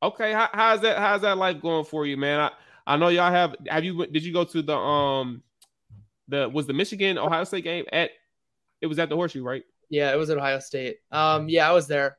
[0.02, 0.98] Okay, How, how's that?
[0.98, 2.40] How's that life going for you, man?
[2.40, 2.50] I
[2.86, 3.56] I know y'all have.
[3.68, 4.06] Have you?
[4.06, 5.42] Did you go to the um,
[6.28, 8.10] the was the Michigan Ohio State game at?
[8.80, 9.64] It was at the Horseshoe, right?
[9.88, 10.98] Yeah, it was at Ohio State.
[11.10, 12.18] Um, yeah, I was there.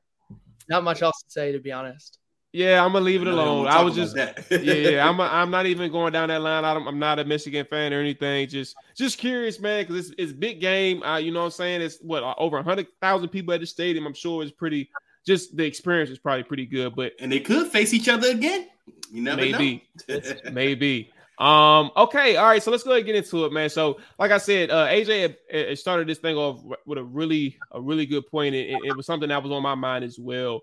[0.69, 2.19] Not much else to say, to be honest.
[2.53, 3.67] Yeah, I'm gonna leave it alone.
[3.67, 6.63] I was just, yeah, I'm, a, I'm not even going down that line.
[6.63, 8.47] I am not a Michigan fan or anything.
[8.47, 11.03] Just, just curious, man, because it's, it's big game.
[11.03, 11.81] Uh, you know what I'm saying?
[11.81, 14.07] It's what uh, over hundred thousand people at the stadium.
[14.07, 14.89] I'm sure it's pretty.
[15.25, 16.95] Just the experience is probably pretty good.
[16.95, 18.67] But and they could face each other again.
[19.11, 19.57] You never know.
[19.57, 19.83] maybe,
[20.51, 21.11] maybe.
[21.37, 21.91] Um.
[21.97, 22.37] Okay.
[22.37, 22.63] All right.
[22.63, 23.69] So let's go ahead and get into it, man.
[23.69, 27.81] So, like I said, uh, AJ had, started this thing off with a really, a
[27.81, 28.55] really good point.
[28.55, 30.61] It, it was something that was on my mind as well.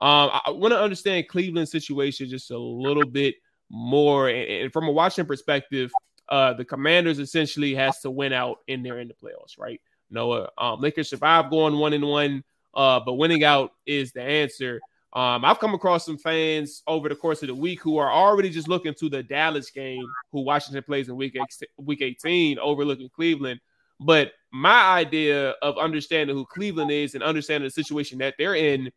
[0.00, 3.36] Um, I want to understand Cleveland's situation just a little bit
[3.70, 5.90] more, and, and from a Washington perspective,
[6.28, 9.80] uh, the Commanders essentially has to win out in there in the playoffs, right?
[10.10, 14.80] Noah, um, can survive going one and one, uh, but winning out is the answer.
[15.12, 18.50] Um, I've come across some fans over the course of the week who are already
[18.50, 21.38] just looking to the Dallas game, who Washington plays in week
[21.78, 23.60] week 18, overlooking Cleveland.
[23.98, 28.90] But my idea of understanding who Cleveland is and understanding the situation that they're in,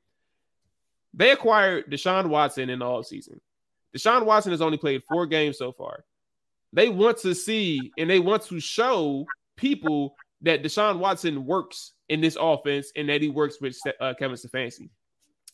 [1.13, 3.39] they acquired Deshaun Watson in the offseason.
[3.95, 6.05] Deshaun Watson has only played four games so far.
[6.71, 12.21] They want to see and they want to show people that Deshaun Watson works in
[12.21, 14.89] this offense and that he works with uh, Kevin Stefanski.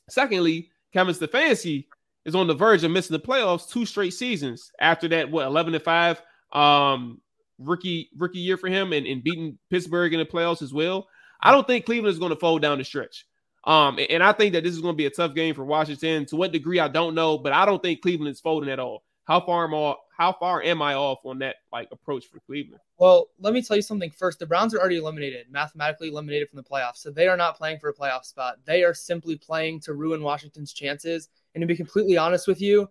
[0.10, 1.86] Secondly, Kevin Stefanski
[2.26, 5.74] is on the verge of missing the playoffs two straight seasons after that, what, 11
[5.74, 7.22] to 5 um,
[7.60, 11.08] rookie rookie year for him and, and beating Pittsburgh in the playoffs as well.
[11.42, 13.26] I don't think Cleveland is going to fold down the stretch.
[13.66, 16.26] Um, and I think that this is going to be a tough game for Washington.
[16.28, 19.04] To what degree, I don't know, but I don't think Cleveland is folding at all.
[19.26, 19.96] How far am I?
[20.16, 22.80] How far am I off on that like approach for Cleveland?
[23.00, 24.40] Well, let me tell you something first.
[24.40, 27.80] The Browns are already eliminated, mathematically eliminated from the playoffs, so they are not playing
[27.80, 28.58] for a playoff spot.
[28.66, 31.30] They are simply playing to ruin Washington's chances.
[31.54, 32.88] And to be completely honest with you,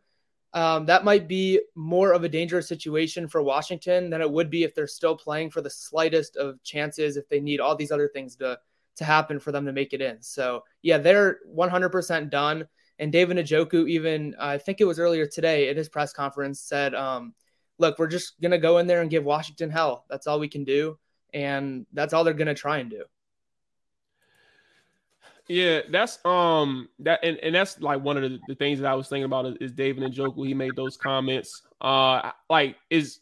[0.54, 4.64] um, that might be more of a dangerous situation for Washington than it would be
[4.64, 8.08] if they're still playing for the slightest of chances if they need all these other
[8.08, 8.58] things to
[8.96, 10.22] to happen for them to make it in.
[10.22, 12.66] So yeah, they're 100% done.
[12.98, 16.94] And David Njoku, even I think it was earlier today at his press conference, said,
[16.94, 17.34] um,
[17.78, 20.04] "Look, we're just gonna go in there and give Washington hell.
[20.08, 20.98] That's all we can do,
[21.32, 23.04] and that's all they're gonna try and do."
[25.48, 28.94] Yeah, that's um that and, and that's like one of the, the things that I
[28.94, 30.46] was thinking about is, is David Njoku.
[30.46, 31.62] He made those comments.
[31.80, 33.20] Uh, like is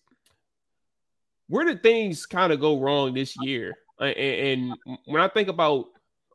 [1.48, 3.74] where did things kind of go wrong this year?
[4.00, 4.74] And,
[5.04, 5.86] when I think about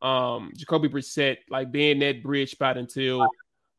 [0.01, 3.27] um, Jacoby Brissett, like being that bridge spot until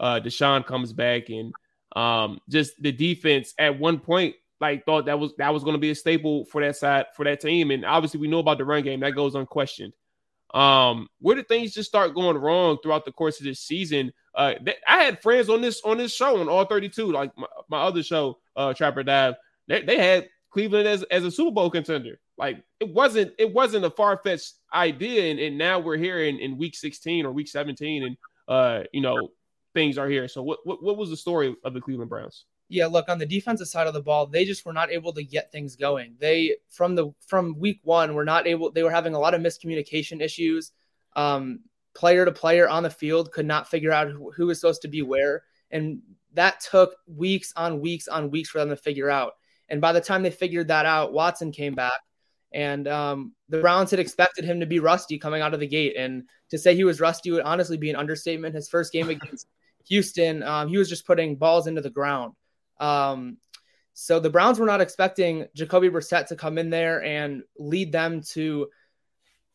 [0.00, 1.52] uh, Deshaun comes back, and
[1.96, 5.80] um, just the defense at one point like thought that was that was going to
[5.80, 8.64] be a staple for that side for that team, and obviously we know about the
[8.64, 9.92] run game that goes unquestioned.
[10.54, 14.12] Um, where did things just start going wrong throughout the course of this season?
[14.34, 14.54] Uh,
[14.86, 18.02] I had friends on this on this show on all 32, like my, my other
[18.02, 19.34] show, uh, Trapper Dive.
[19.66, 22.18] They, they had Cleveland as, as a Super Bowl contender.
[22.38, 26.38] Like it wasn't it wasn't a far fetched idea, and, and now we're here in,
[26.38, 29.30] in week 16 or week 17, and uh, you know
[29.74, 30.28] things are here.
[30.28, 32.44] So what, what what was the story of the Cleveland Browns?
[32.68, 35.24] Yeah, look on the defensive side of the ball, they just were not able to
[35.24, 36.14] get things going.
[36.20, 38.70] They from the from week one were not able.
[38.70, 40.70] They were having a lot of miscommunication issues.
[41.16, 41.60] Um,
[41.94, 44.88] player to player on the field could not figure out who, who was supposed to
[44.88, 46.00] be where, and
[46.34, 49.32] that took weeks on weeks on weeks for them to figure out.
[49.68, 52.00] And by the time they figured that out, Watson came back
[52.52, 55.96] and um, the Browns had expected him to be rusty coming out of the gate.
[55.96, 58.54] And to say he was rusty would honestly be an understatement.
[58.54, 59.46] His first game against
[59.88, 62.34] Houston, um, he was just putting balls into the ground.
[62.80, 63.38] Um,
[63.92, 68.22] so the Browns were not expecting Jacoby Brissett to come in there and lead them
[68.30, 68.68] to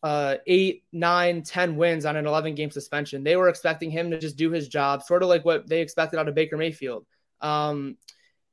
[0.04, 3.24] uh, eight, nine, ten wins on an 11 game suspension.
[3.24, 6.20] They were expecting him to just do his job, sort of like what they expected
[6.20, 7.06] out of Baker Mayfield.
[7.40, 7.98] Um,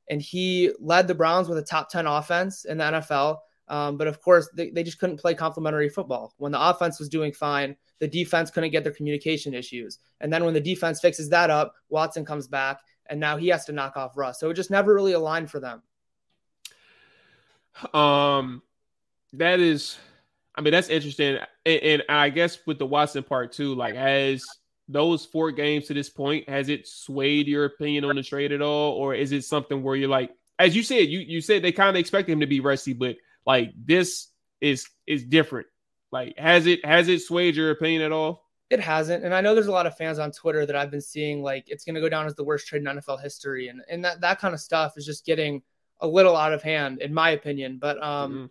[0.09, 3.39] and he led the Browns with a top 10 offense in the NFL.
[3.67, 6.33] Um, but of course, they, they just couldn't play complementary football.
[6.37, 9.99] When the offense was doing fine, the defense couldn't get their communication issues.
[10.19, 13.65] And then when the defense fixes that up, Watson comes back, and now he has
[13.65, 14.39] to knock off Russ.
[14.39, 15.81] So it just never really aligned for them.
[17.93, 18.61] Um,
[19.33, 19.97] that is,
[20.55, 21.37] I mean, that's interesting.
[21.65, 24.43] And, and I guess with the Watson part too, like, has
[24.89, 28.61] those four games to this point, has it swayed your opinion on the trade at
[28.61, 31.71] all, or is it something where you're like, as you said, you you said they
[31.71, 34.27] kind of expected him to be rusty, but like this
[34.59, 35.67] is is different.
[36.11, 38.45] Like has it has it swayed your opinion at all?
[38.69, 41.01] It hasn't, and I know there's a lot of fans on Twitter that I've been
[41.01, 43.81] seeing like it's going to go down as the worst trade in NFL history, and
[43.89, 45.61] and that that kind of stuff is just getting
[45.99, 47.79] a little out of hand, in my opinion.
[47.79, 48.45] But um, mm-hmm.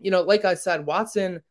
[0.00, 1.42] you know, like I said, Watson,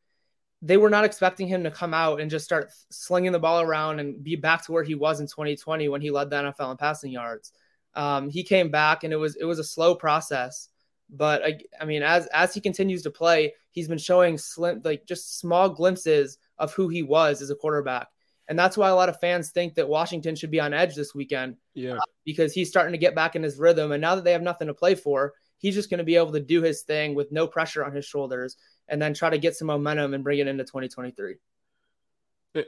[0.62, 4.00] they were not expecting him to come out and just start slinging the ball around
[4.00, 6.78] and be back to where he was in 2020 when he led the NFL in
[6.78, 7.52] passing yards.
[7.96, 10.70] Um, he came back, and it was it was a slow process.
[11.16, 15.06] But I, I mean, as as he continues to play, he's been showing slim, like
[15.06, 18.08] just small glimpses of who he was as a quarterback,
[18.48, 21.14] and that's why a lot of fans think that Washington should be on edge this
[21.14, 21.58] weekend.
[21.76, 24.32] Yeah, uh, because he's starting to get back in his rhythm, and now that they
[24.32, 27.14] have nothing to play for, he's just going to be able to do his thing
[27.14, 28.58] with no pressure on his shoulders,
[28.88, 31.36] and then try to get some momentum and bring it into 2023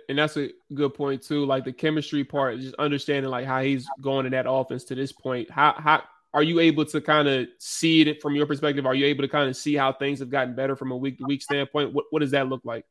[0.10, 1.46] and that's a good point too.
[1.46, 5.12] Like the chemistry part, just understanding like how he's going in that offense to this
[5.12, 5.50] point.
[5.52, 6.04] How how
[6.36, 8.86] are you able to kind of see it from your perspective?
[8.86, 11.18] Are you able to kind of see how things have gotten better from a week
[11.20, 11.94] to week standpoint?
[11.94, 12.86] What, what does that look like?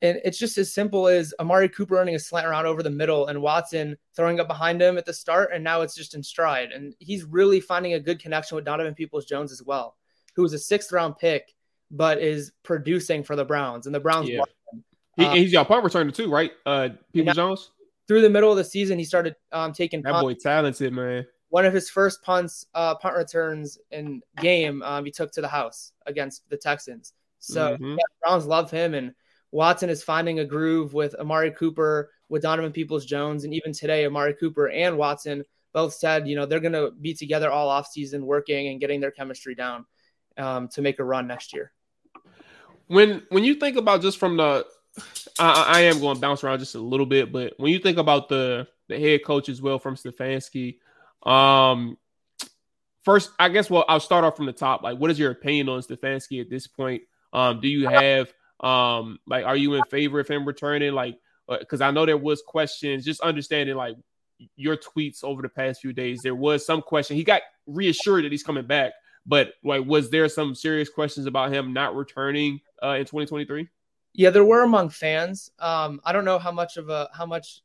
[0.00, 3.26] And it's just as simple as Amari Cooper running a slant around over the middle
[3.26, 5.50] and Watson throwing up behind him at the start.
[5.52, 6.70] And now it's just in stride.
[6.72, 9.96] And he's really finding a good connection with Donovan Peoples-Jones as well,
[10.34, 11.54] who was a sixth round pick,
[11.90, 13.84] but is producing for the Browns.
[13.84, 14.40] And the Browns, yeah.
[15.16, 16.52] He, um, he's your punt returner too, right?
[16.64, 17.70] Uh, Peoples-Jones?
[18.08, 21.26] through the middle of the season, he started um, taking that boy talented man.
[21.50, 25.48] One of his first punts, uh, punt returns in game, um, he took to the
[25.48, 27.14] house against the Texans.
[27.38, 27.92] So mm-hmm.
[27.92, 29.14] yeah, Browns love him, and
[29.50, 34.34] Watson is finding a groove with Amari Cooper, with Donovan Peoples-Jones, and even today, Amari
[34.34, 38.68] Cooper and Watson both said, you know, they're going to be together all offseason working
[38.68, 39.86] and getting their chemistry down
[40.36, 41.72] um, to make a run next year.
[42.88, 44.66] When when you think about just from the,
[45.38, 47.98] I, I am going to bounce around just a little bit, but when you think
[47.98, 50.78] about the the head coach as well from Stefanski,
[51.24, 51.96] um,
[53.04, 54.82] first I guess well I'll start off from the top.
[54.82, 57.02] Like, what is your opinion on Stefanski at this point?
[57.32, 60.92] Um, do you have um like are you in favor of him returning?
[60.92, 63.96] Like, because uh, I know there was questions, just understanding like
[64.56, 67.16] your tweets over the past few days, there was some question.
[67.16, 68.92] He got reassured that he's coming back,
[69.26, 73.68] but like, was there some serious questions about him not returning uh, in 2023?
[74.14, 75.50] Yeah, there were among fans.
[75.58, 77.60] Um, I don't know how much of a how much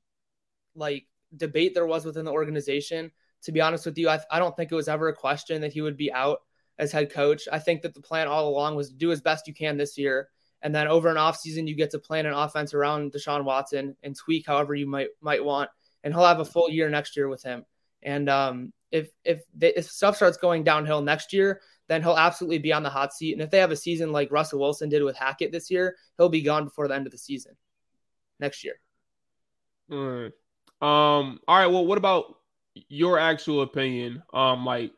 [0.75, 3.11] like debate there was within the organization.
[3.43, 5.73] To be honest with you, I, I don't think it was ever a question that
[5.73, 6.39] he would be out
[6.77, 7.47] as head coach.
[7.51, 9.97] I think that the plan all along was to do as best you can this
[9.97, 10.29] year.
[10.61, 14.15] And then over an offseason, you get to plan an offense around Deshaun Watson and
[14.15, 15.69] tweak however you might might want
[16.03, 17.65] and he'll have a full year next year with him.
[18.01, 22.59] And um, if if, they, if stuff starts going downhill next year, then he'll absolutely
[22.59, 23.33] be on the hot seat.
[23.33, 26.29] And if they have a season like Russell Wilson did with Hackett this year, he'll
[26.29, 27.55] be gone before the end of the season
[28.39, 28.75] next year.
[29.91, 30.31] All right.
[30.81, 31.39] Um.
[31.47, 31.67] All right.
[31.67, 32.37] Well, what about
[32.89, 34.23] your actual opinion?
[34.33, 34.65] Um.
[34.65, 34.91] Like,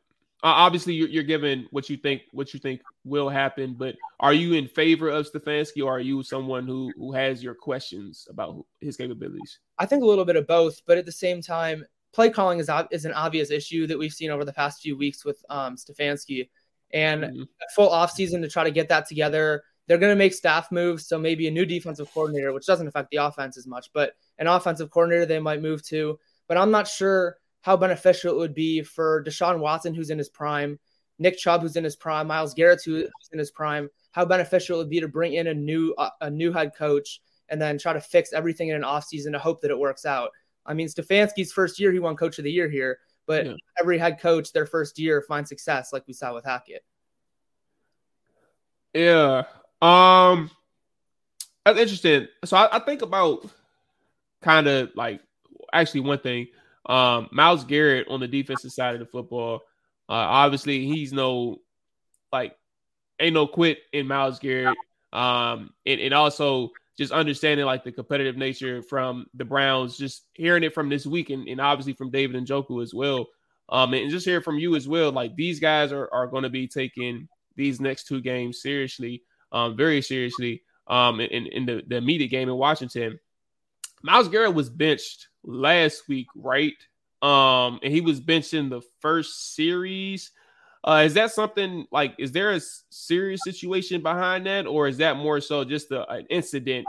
[0.43, 4.53] obviously, you're, you're given what you think what you think will happen, but are you
[4.53, 8.97] in favor of Stefanski, or are you someone who who has your questions about his
[8.97, 9.59] capabilities?
[9.77, 12.69] I think a little bit of both, but at the same time, play calling is
[12.91, 16.49] is an obvious issue that we've seen over the past few weeks with um, Stefanski,
[16.91, 17.43] and mm-hmm.
[17.75, 19.63] full offseason to try to get that together.
[19.87, 23.11] They're going to make staff moves, so maybe a new defensive coordinator, which doesn't affect
[23.11, 26.17] the offense as much, but an offensive coordinator they might move to.
[26.47, 30.29] But I'm not sure how beneficial it would be for Deshaun Watson, who's in his
[30.29, 30.77] prime,
[31.17, 34.83] Nick Chubb, who's in his prime, Myles Garrett, who's in his prime, how beneficial it
[34.83, 37.91] would be to bring in a new uh, a new head coach and then try
[37.91, 40.29] to fix everything in an offseason to hope that it works out.
[40.63, 43.53] I mean, Stefanski's first year, he won Coach of the Year here, but yeah.
[43.81, 46.85] every head coach their first year finds success, like we saw with Hackett.
[48.93, 49.45] Yeah,
[49.81, 50.51] um,
[51.65, 52.27] that's interesting.
[52.43, 53.49] So I, I think about
[54.43, 55.19] kind of like
[55.73, 56.45] actually one thing.
[56.85, 59.61] Um, Myles Garrett on the defensive side of the football
[60.07, 61.57] uh, obviously, he's no
[62.31, 62.55] like
[63.19, 64.77] ain't no quit in Myles Garrett.
[65.13, 70.63] Um, and, and also just understanding like the competitive nature from the Browns, just hearing
[70.63, 73.27] it from this week and, and obviously from David Njoku as well.
[73.67, 75.11] Um, and just hear from you as well.
[75.11, 79.75] Like these guys are, are going to be taking these next two games seriously, um,
[79.75, 80.61] very seriously.
[80.87, 83.19] Um, in, in the, the immediate game in Washington,
[84.03, 86.73] Myles Garrett was benched last week, right?
[87.21, 90.31] Um, and he was benched in the first series.
[90.83, 92.13] Uh, is that something like?
[92.19, 96.27] Is there a serious situation behind that, or is that more so just a, an
[96.29, 96.85] incident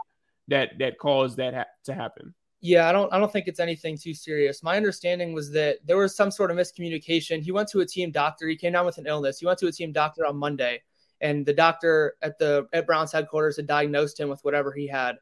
[0.49, 2.35] that that caused that ha- to happen?
[2.61, 3.11] Yeah, I don't.
[3.13, 4.63] I don't think it's anything too serious.
[4.63, 7.43] My understanding was that there was some sort of miscommunication.
[7.43, 8.49] He went to a team doctor.
[8.49, 9.39] He came down with an illness.
[9.39, 10.83] He went to a team doctor on Monday,
[11.23, 15.17] and the doctor at the at Browns headquarters had diagnosed him with whatever he had.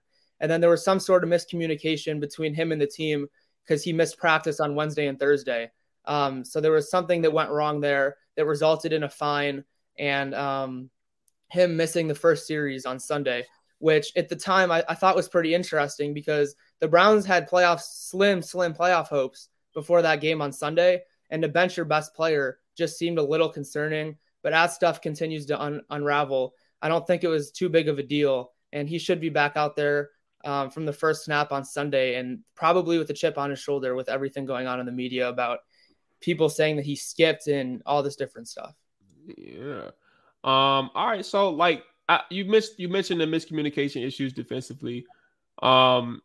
[0.45, 3.29] And then there was some sort of miscommunication between him and the team
[3.65, 5.71] because he missed practice on Wednesday and Thursday.
[6.05, 9.65] Um, so there was something that went wrong there that resulted in a fine
[9.99, 10.91] and um,
[11.49, 13.47] him missing the first series on Sunday,
[13.79, 17.81] which at the time I, I, thought was pretty interesting because the Browns had playoff
[17.81, 21.05] slim, slim playoff hopes before that game on Sunday.
[21.31, 24.19] And to bench your best player just seemed a little concerning.
[24.43, 27.99] But as stuff continues to un- unravel, I don't think it was too big of
[27.99, 28.53] a deal.
[28.75, 30.11] And he should be back out there
[30.45, 33.95] um, from the first snap on Sunday, and probably with a chip on his shoulder
[33.95, 35.61] with everything going on in the media about
[36.21, 38.75] people saying that he skipped and all this different stuff.
[39.37, 39.91] Yeah.
[40.43, 40.91] Um.
[40.95, 41.25] All right.
[41.25, 45.07] So, like, I, you missed you mentioned the miscommunication issues defensively.
[45.63, 46.21] Um.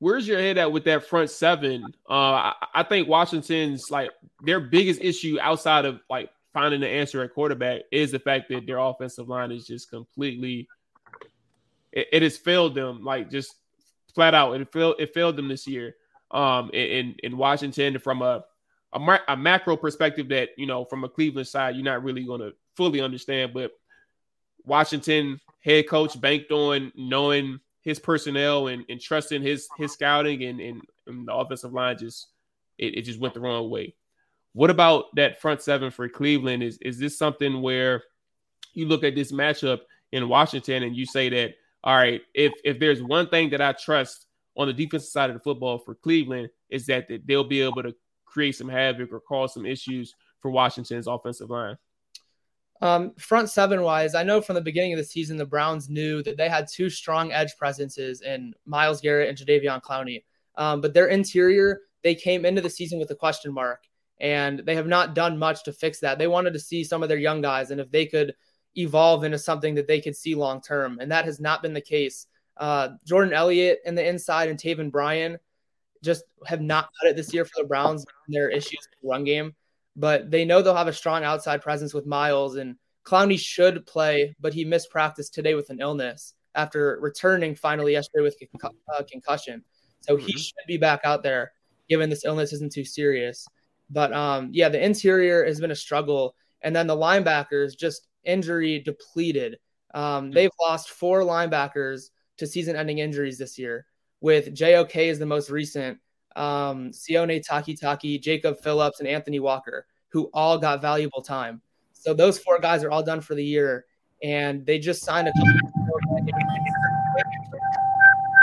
[0.00, 1.84] Where's your head at with that front seven?
[2.08, 4.10] Uh, I, I think Washington's like
[4.42, 8.66] their biggest issue outside of like finding the answer at quarterback is the fact that
[8.66, 10.68] their offensive line is just completely
[11.92, 13.54] it, it, has failed them like just
[14.14, 14.60] flat out.
[14.60, 14.96] It failed.
[14.98, 15.96] It failed them this year.
[16.30, 18.44] Um, in in Washington from a
[18.92, 22.40] a, a macro perspective that you know from a Cleveland side you're not really going
[22.40, 23.72] to fully understand, but
[24.64, 30.60] Washington head coach banked on knowing his personnel and, and trusting his his scouting and,
[30.60, 32.28] and, and the offensive line just
[32.78, 33.94] it, it, just went the wrong way.
[34.52, 36.62] What about that front seven for Cleveland?
[36.62, 38.02] Is is this something where
[38.74, 39.80] you look at this matchup
[40.12, 43.72] in Washington and you say that all right, if if there's one thing that I
[43.72, 44.26] trust
[44.56, 47.94] on the defensive side of the football for Cleveland is that they'll be able to
[48.26, 51.76] create some havoc or cause some issues for Washington's offensive line?
[52.82, 56.22] Um, front seven wise, I know from the beginning of the season, the Browns knew
[56.22, 60.24] that they had two strong edge presences in Myles Garrett and Jadeveon Clowney.
[60.56, 63.84] Um, but their interior, they came into the season with a question mark,
[64.18, 66.18] and they have not done much to fix that.
[66.18, 68.34] They wanted to see some of their young guys, and if they could
[68.76, 71.80] evolve into something that they could see long term, and that has not been the
[71.80, 72.26] case.
[72.56, 75.38] Uh, Jordan Elliott in the inside and Taven Bryan
[76.02, 78.04] just have not cut it this year for the Browns.
[78.28, 79.54] Their issues with the run game
[79.96, 84.34] but they know they'll have a strong outside presence with Myles and Clowney should play,
[84.40, 89.64] but he missed practice today with an illness after returning finally yesterday with uh, concussion.
[90.00, 90.38] So he mm-hmm.
[90.38, 91.52] should be back out there,
[91.88, 93.46] given this illness isn't too serious.
[93.90, 98.78] But um, yeah, the interior has been a struggle, and then the linebackers just injury
[98.80, 99.58] depleted.
[99.94, 100.32] Um, mm-hmm.
[100.32, 103.86] they've lost four linebackers to season-ending injuries this year,
[104.20, 105.98] with JOK is the most recent,
[106.36, 111.60] um, Sione Takitaki, Jacob Phillips, and Anthony Walker, who all got valuable time.
[111.92, 113.84] So those four guys are all done for the year,
[114.22, 115.52] and they just signed a couple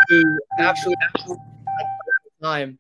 [0.09, 0.95] who actually
[2.41, 2.80] time,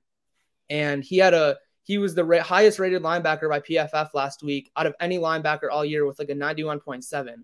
[0.69, 1.57] and he had a
[1.87, 5.69] he was the ra- highest rated linebacker by PFF last week out of any linebacker
[5.71, 7.35] all year with like a 91.7.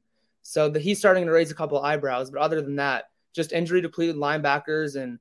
[0.42, 3.80] So the, he's starting to raise a couple eyebrows, but other than that, just injury
[3.80, 5.18] depleted linebackers and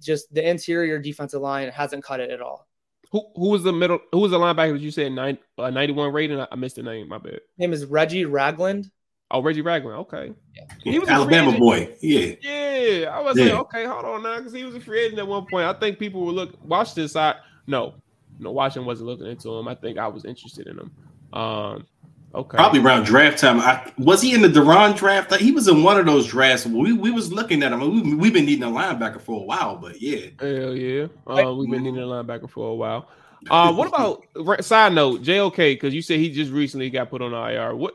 [0.00, 2.66] just the interior defensive line hasn't cut it at all.
[3.12, 4.00] Who who was the middle?
[4.10, 6.40] Who was the linebacker that you said nine, uh, 91 rating?
[6.40, 7.08] I, I missed the name.
[7.08, 7.38] My bad.
[7.56, 8.90] Name is Reggie Ragland.
[9.30, 10.00] Oh, Reggie Ragland.
[10.00, 10.32] Okay.
[10.56, 10.64] Yeah.
[10.82, 11.94] He was Alabama boy.
[12.02, 12.34] Yeah.
[12.40, 13.16] Yeah.
[13.16, 13.44] I was yeah.
[13.44, 15.66] like, okay, hold on now, because he was a free agent at one point.
[15.66, 17.14] I think people were look watch this.
[17.14, 17.36] I
[17.68, 17.94] No,
[18.38, 19.68] no, Washington wasn't looking into him.
[19.68, 20.90] I think I was interested in him.
[21.32, 21.86] Um,
[22.34, 22.56] Okay.
[22.56, 23.60] Probably around draft time.
[23.60, 25.32] I, was he in the Duran draft?
[25.36, 26.66] He was in one of those drafts.
[26.66, 27.80] We, we was looking at him.
[27.80, 30.30] We, we've been needing a linebacker for a while, but yeah.
[30.40, 31.06] Hell yeah.
[31.26, 33.08] Uh, we've been needing a linebacker for a while.
[33.50, 35.56] Uh, what about side note, JOK?
[35.56, 37.76] Because you said he just recently got put on IR.
[37.76, 37.92] What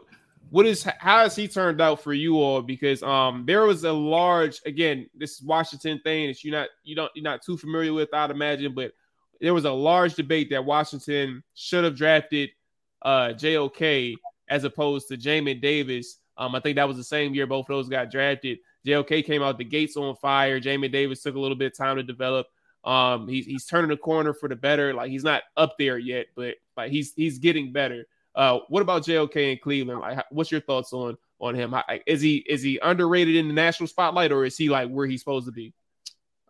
[0.52, 2.62] what is how has he turned out for you all?
[2.62, 7.12] Because um there was a large again, this Washington thing that you not you don't
[7.16, 8.92] you're not too familiar with, I'd imagine, but
[9.42, 12.50] there was a large debate that Washington should have drafted
[13.02, 14.16] uh JOK
[14.50, 16.18] as opposed to Jamin Davis.
[16.38, 18.60] Um, I think that was the same year both of those got drafted.
[18.86, 20.60] JOK came out the gates on fire.
[20.60, 22.48] Jamin Davis took a little bit of time to develop.
[22.84, 24.94] Um, he's he's turning the corner for the better.
[24.94, 28.06] Like he's not up there yet, but like he's he's getting better.
[28.36, 30.00] Uh, what about JOK in Cleveland?
[30.00, 31.76] Like, what's your thoughts on on him?
[32.06, 35.22] Is he is he underrated in the national spotlight, or is he like where he's
[35.22, 35.74] supposed to be?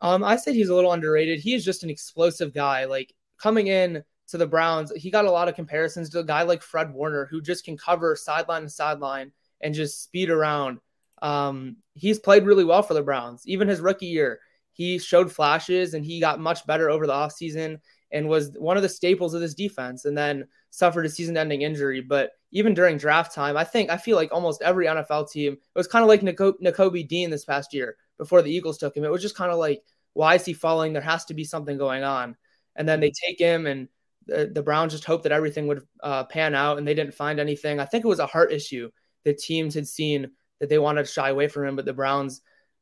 [0.01, 1.39] Um, I said he's a little underrated.
[1.39, 2.85] He is just an explosive guy.
[2.85, 6.43] Like coming in to the Browns, he got a lot of comparisons to a guy
[6.43, 9.31] like Fred Warner, who just can cover sideline to sideline
[9.61, 10.79] and just speed around.
[11.21, 13.43] Um, he's played really well for the Browns.
[13.45, 14.39] Even his rookie year,
[14.71, 17.79] he showed flashes and he got much better over the offseason
[18.11, 21.61] and was one of the staples of this defense and then suffered a season ending
[21.61, 21.99] injury.
[21.99, 25.59] But even during draft time, I think I feel like almost every NFL team, it
[25.75, 29.03] was kind of like Nakobe Dean this past year before the Eagles took him.
[29.03, 30.93] It was just kind of like, why is he falling?
[30.93, 32.37] There has to be something going on.
[32.75, 33.87] And then they take him and
[34.29, 37.39] the, the Browns just hoped that everything would uh, pan out, and they didn't find
[37.39, 37.79] anything.
[37.79, 38.89] I think it was a heart issue
[39.25, 42.41] the teams had seen that they wanted to shy away from him, but the Browns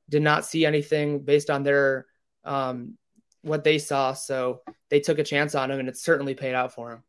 [0.09, 2.05] did not see anything based on their
[2.43, 2.97] um,
[3.41, 4.13] what they saw.
[4.13, 7.03] So they took a chance on him, and it certainly paid out for him.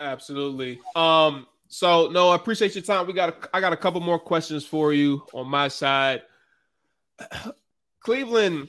[0.00, 0.80] Absolutely.
[0.96, 3.04] Um, so no, I appreciate your time.
[3.04, 6.22] We got a, I got a couple more questions for you on my side.
[8.00, 8.68] Cleveland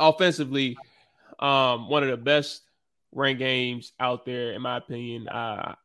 [0.00, 0.76] offensively
[1.38, 2.62] um, one of the best
[3.12, 5.28] run games out there, in my opinion.
[5.28, 5.76] Uh,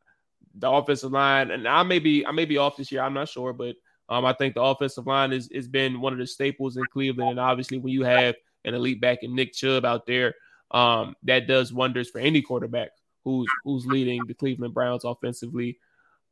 [0.56, 3.02] the offensive line, and I may be I may be off this year.
[3.02, 3.76] I'm not sure, but
[4.08, 7.30] um, I think the offensive line is has been one of the staples in Cleveland.
[7.30, 8.34] And obviously, when you have
[8.64, 10.34] an elite back in Nick Chubb out there,
[10.72, 12.90] um, that does wonders for any quarterback
[13.26, 15.78] who's who's leading the Cleveland Browns offensively.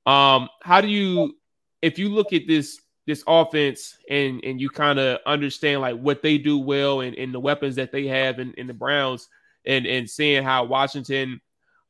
[0.06, 1.36] Um, how do you,
[1.82, 6.22] if you look at this this offense and and you kind of understand like what
[6.22, 9.28] they do well and, and the weapons that they have in, in the Browns
[9.66, 11.40] and and seeing how Washington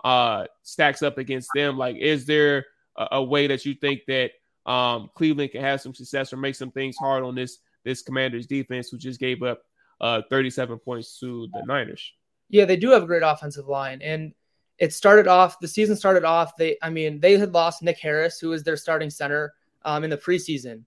[0.02, 4.32] uh stacks up against them like is there a, a way that you think that
[4.66, 8.46] um Cleveland can have some success or make some things hard on this this commander's
[8.46, 9.62] defense who just gave up
[10.00, 12.12] uh 37 points to the Niners
[12.48, 14.34] yeah they do have a great offensive line and
[14.78, 18.38] it started off the season started off they I mean they had lost Nick Harris
[18.38, 19.54] who was their starting center
[19.84, 20.84] um, in the preseason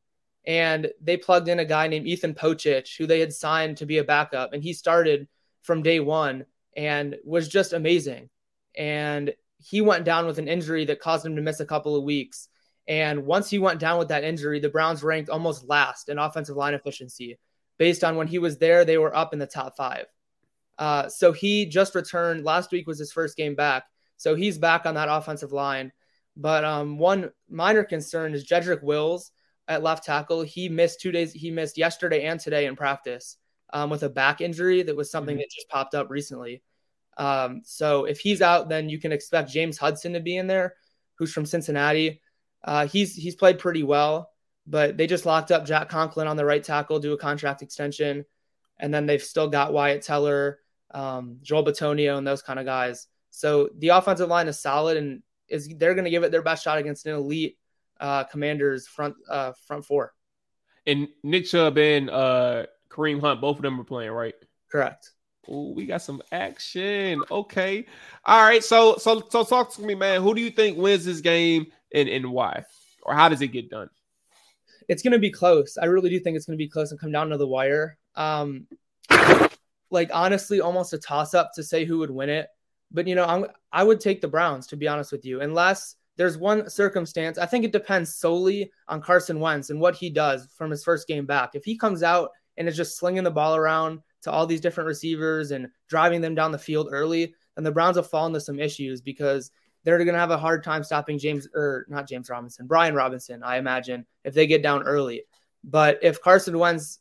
[0.48, 3.98] and they plugged in a guy named Ethan Pocic, who they had signed to be
[3.98, 5.28] a backup, and he started
[5.62, 6.46] from day one
[6.78, 8.30] and was just amazing.
[8.78, 12.06] And he went down with an injury that caused him to miss a couple of
[12.06, 12.48] weeks.
[12.88, 16.56] And once he went down with that injury, the Browns ranked almost last in offensive
[16.56, 17.38] line efficiency.
[17.78, 20.06] based on when he was there, they were up in the top five.
[20.78, 22.44] Uh, so he just returned.
[22.44, 23.84] Last week was his first game back.
[24.18, 25.92] So he's back on that offensive line.
[26.36, 29.32] But um, one minor concern is Jedrick Wills
[29.68, 30.44] at left tackle.
[30.44, 31.34] He missed two days.
[31.34, 33.38] He missed yesterday and today in practice
[33.74, 35.42] um, with a back injury that was something mm-hmm.
[35.42, 36.62] that just popped up recently.
[37.18, 40.76] Um, so if he's out, then you can expect James Hudson to be in there,
[41.16, 42.22] who's from Cincinnati.
[42.64, 44.32] Uh, he's he's played pretty well,
[44.68, 48.26] but they just locked up Jack Conklin on the right tackle, do a contract extension,
[48.80, 50.60] and then they've still got Wyatt Teller,
[50.92, 53.08] um, Joel Bitonio and those kind of guys.
[53.30, 56.64] So the offensive line is solid, and is they're going to give it their best
[56.64, 57.58] shot against an elite
[58.00, 60.14] uh, Commanders front uh, front four.
[60.86, 64.36] And Nick Chubb and uh, Kareem Hunt, both of them are playing, right?
[64.72, 65.12] Correct.
[65.50, 67.24] Oh, we got some action.
[67.32, 67.86] Okay.
[68.26, 68.64] All right.
[68.64, 70.22] So so so talk to me, man.
[70.22, 72.64] Who do you think wins this game and, and why?
[73.04, 73.90] Or how does it get done?
[74.90, 75.78] It's gonna be close.
[75.78, 77.98] I really do think it's gonna be close and come down to the wire.
[78.16, 78.68] Um
[79.90, 82.48] like honestly, almost a toss-up to say who would win it.
[82.92, 85.96] But you know, I'm I would take the Browns to be honest with you, unless
[86.18, 87.38] there's one circumstance.
[87.38, 91.08] I think it depends solely on Carson Wentz and what he does from his first
[91.08, 91.52] game back.
[91.54, 94.88] If he comes out and is just slinging the ball around to all these different
[94.88, 98.60] receivers and driving them down the field early, then the Browns will fall into some
[98.60, 99.52] issues because
[99.84, 103.44] they're going to have a hard time stopping James or not James Robinson, Brian Robinson,
[103.44, 105.24] I imagine, if they get down early.
[105.64, 107.00] But if Carson Wentz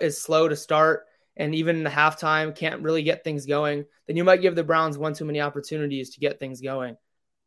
[0.00, 1.06] is slow to start
[1.36, 4.64] and even in the halftime can't really get things going, then you might give the
[4.64, 6.96] Browns one too many opportunities to get things going.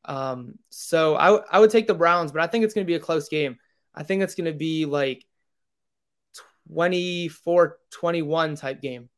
[0.06, 2.96] Um, so I, I would take the Browns, but I think it's going to be
[2.96, 3.58] a close game.
[3.94, 5.26] I think it's going to be like
[6.70, 9.10] 24 21 type game.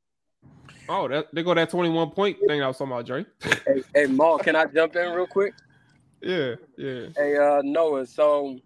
[0.88, 3.26] Oh, that, they go that 21 point thing I was talking about, Dre.
[3.44, 5.54] hey, hey, Maul, can I jump in real quick?
[6.22, 7.06] Yeah, yeah.
[7.16, 8.06] Hey, uh, Noah.
[8.06, 8.60] So,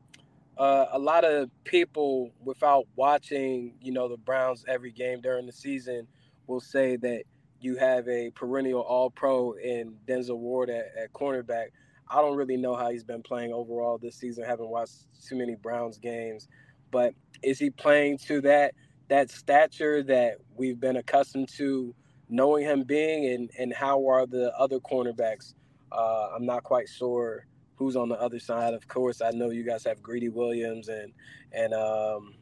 [0.57, 5.51] uh, a lot of people, without watching, you know, the Browns every game during the
[5.51, 6.07] season,
[6.47, 7.23] will say that
[7.59, 11.67] you have a perennial All Pro in Denzel Ward at, at cornerback.
[12.09, 14.43] I don't really know how he's been playing overall this season.
[14.43, 16.47] haven't watched too many Browns games,
[16.91, 18.75] but is he playing to that
[19.09, 21.95] that stature that we've been accustomed to
[22.29, 25.55] knowing him being, and and how are the other cornerbacks?
[25.91, 27.45] Uh, I'm not quite sure
[27.75, 28.73] who's on the other side.
[28.73, 31.13] Of course, I know you guys have Greedy Williams and
[31.51, 32.33] and um,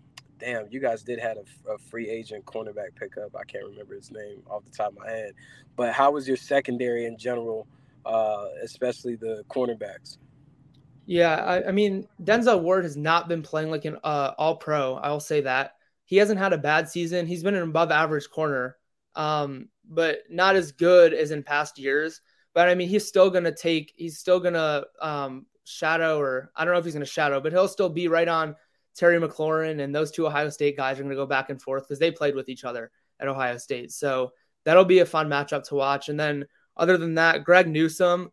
[0.42, 3.36] damn, you guys did have a, a, free agent cornerback pickup.
[3.36, 5.34] I can't remember his name off the top of my head.
[5.76, 7.68] But how was your secondary in general,
[8.06, 10.18] uh, especially the cornerbacks?
[11.06, 14.96] Yeah, I, I, mean Denzel Ward has not been playing like an uh, All Pro.
[14.96, 15.76] I will say that
[16.06, 17.26] he hasn't had a bad season.
[17.26, 18.78] He's been an above average corner,
[19.16, 22.22] um, but not as good as in past years.
[22.54, 23.94] But I mean, he's still gonna take.
[23.96, 27.68] He's still gonna um, shadow, or I don't know if he's gonna shadow, but he'll
[27.68, 28.56] still be right on
[28.96, 32.00] Terry McLaurin, and those two Ohio State guys are gonna go back and forth because
[32.00, 33.92] they played with each other at Ohio State.
[33.92, 34.32] So
[34.66, 36.10] that'll be a fun matchup to watch.
[36.10, 36.46] And then
[36.76, 38.32] other than that, Greg Newsome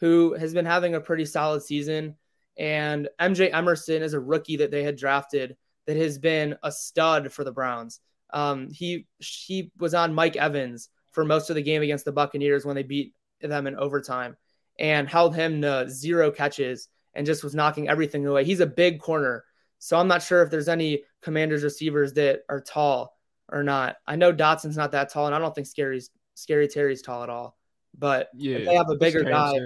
[0.00, 2.16] who has been having a pretty solid season.
[2.58, 5.56] And MJ Emerson is a rookie that they had drafted
[5.86, 8.00] that has been a stud for the Browns.
[8.32, 12.64] Um, he he was on Mike Evans for most of the game against the Buccaneers
[12.64, 14.36] when they beat them in overtime
[14.78, 18.44] and held him to zero catches and just was knocking everything away.
[18.44, 19.44] He's a big corner.
[19.78, 23.16] So I'm not sure if there's any commanders receivers that are tall
[23.50, 23.96] or not.
[24.06, 27.30] I know Dotson's not that tall, and I don't think Scary's Scary Terry's tall at
[27.30, 27.56] all.
[27.98, 29.58] But yeah, if they have a bigger guy,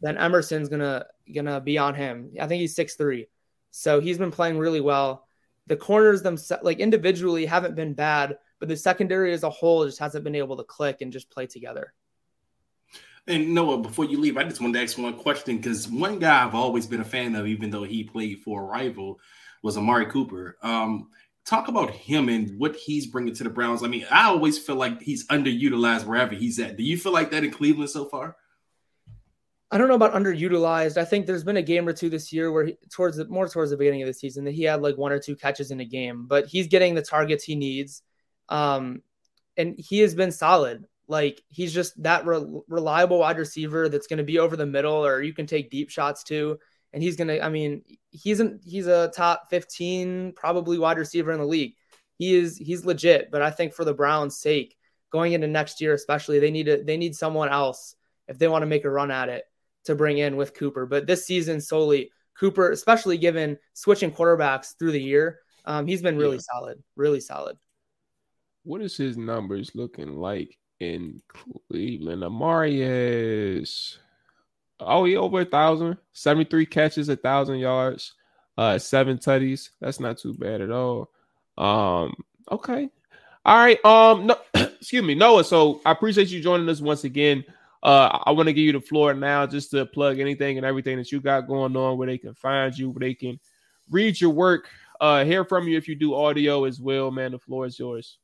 [0.00, 2.32] then Emerson's gonna gonna be on him.
[2.40, 3.28] I think he's six three,
[3.70, 5.26] so he's been playing really well.
[5.68, 9.98] The corners themselves, like individually, haven't been bad, but the secondary as a whole just
[9.98, 11.92] hasn't been able to click and just play together.
[13.28, 16.44] And Noah, before you leave, I just wanted to ask one question because one guy
[16.44, 19.20] I've always been a fan of, even though he played for a rival,
[19.62, 20.56] was Amari Cooper.
[20.62, 21.08] Um,
[21.44, 23.82] talk about him and what he's bringing to the Browns.
[23.82, 26.76] I mean, I always feel like he's underutilized wherever he's at.
[26.76, 28.36] Do you feel like that in Cleveland so far?
[29.70, 30.96] I don't know about underutilized.
[30.96, 33.48] I think there's been a game or two this year where he, towards the, more
[33.48, 35.80] towards the beginning of the season that he had like one or two catches in
[35.80, 38.02] a game, but he's getting the targets he needs.
[38.48, 39.02] Um,
[39.58, 40.86] and he has been solid.
[41.08, 45.04] Like he's just that re- reliable wide receiver that's going to be over the middle,
[45.04, 46.58] or you can take deep shots too
[46.92, 47.40] and he's gonna.
[47.40, 51.74] I mean, he's an, he's a top fifteen probably wide receiver in the league.
[52.18, 54.76] He is he's legit, but I think for the Browns' sake,
[55.10, 57.94] going into next year, especially, they need to they need someone else
[58.26, 59.44] if they want to make a run at it
[59.84, 60.86] to bring in with Cooper.
[60.86, 66.16] But this season solely Cooper, especially given switching quarterbacks through the year, um, he's been
[66.16, 66.54] really yeah.
[66.54, 67.58] solid, really solid.
[68.64, 72.24] What is his numbers looking like in Cleveland?
[72.24, 73.98] Amari is
[74.80, 75.98] Oh, he over a thousand.
[76.12, 78.14] 73 catches, a thousand yards,
[78.56, 79.70] uh, seven tutties.
[79.80, 81.10] That's not too bad at all.
[81.56, 82.14] Um,
[82.50, 82.88] okay.
[83.44, 83.84] All right.
[83.84, 84.26] Um.
[84.26, 85.44] No, excuse me, Noah.
[85.44, 87.44] So I appreciate you joining us once again.
[87.82, 90.98] Uh, I want to give you the floor now just to plug anything and everything
[90.98, 93.38] that you got going on, where they can find you, where they can
[93.88, 94.68] read your work,
[95.00, 97.10] uh, hear from you if you do audio as well.
[97.10, 98.18] Man, the floor is yours.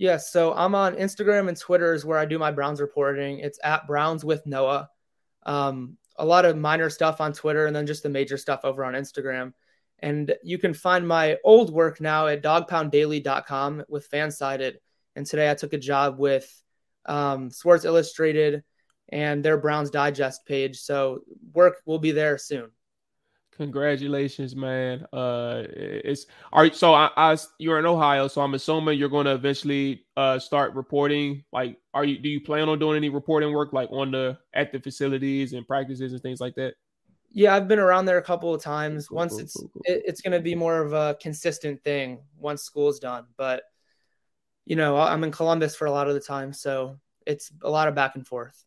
[0.00, 3.40] Yes, so I'm on Instagram and Twitter is where I do my Browns reporting.
[3.40, 4.88] It's at Browns with Noah.
[5.44, 8.82] Um, a lot of minor stuff on Twitter and then just the major stuff over
[8.82, 9.52] on Instagram.
[9.98, 14.76] And you can find my old work now at dawgpounddaily.com with Fansided.
[15.16, 16.50] And today I took a job with
[17.04, 18.64] um, Sports Illustrated
[19.10, 20.80] and their Browns Digest page.
[20.80, 22.70] So work will be there soon.
[23.60, 25.04] Congratulations, man.
[25.12, 26.74] Uh, it's all right.
[26.74, 30.74] So I, I, you're in Ohio, so I'm assuming you're going to eventually uh start
[30.74, 31.44] reporting.
[31.52, 32.18] Like, are you?
[32.18, 35.66] Do you plan on doing any reporting work, like on the at the facilities and
[35.66, 36.72] practices and things like that?
[37.32, 39.08] Yeah, I've been around there a couple of times.
[39.08, 42.22] Cool, once cool, it's cool, it, it's going to be more of a consistent thing
[42.38, 43.26] once school's done.
[43.36, 43.64] But
[44.64, 47.88] you know, I'm in Columbus for a lot of the time, so it's a lot
[47.88, 48.64] of back and forth.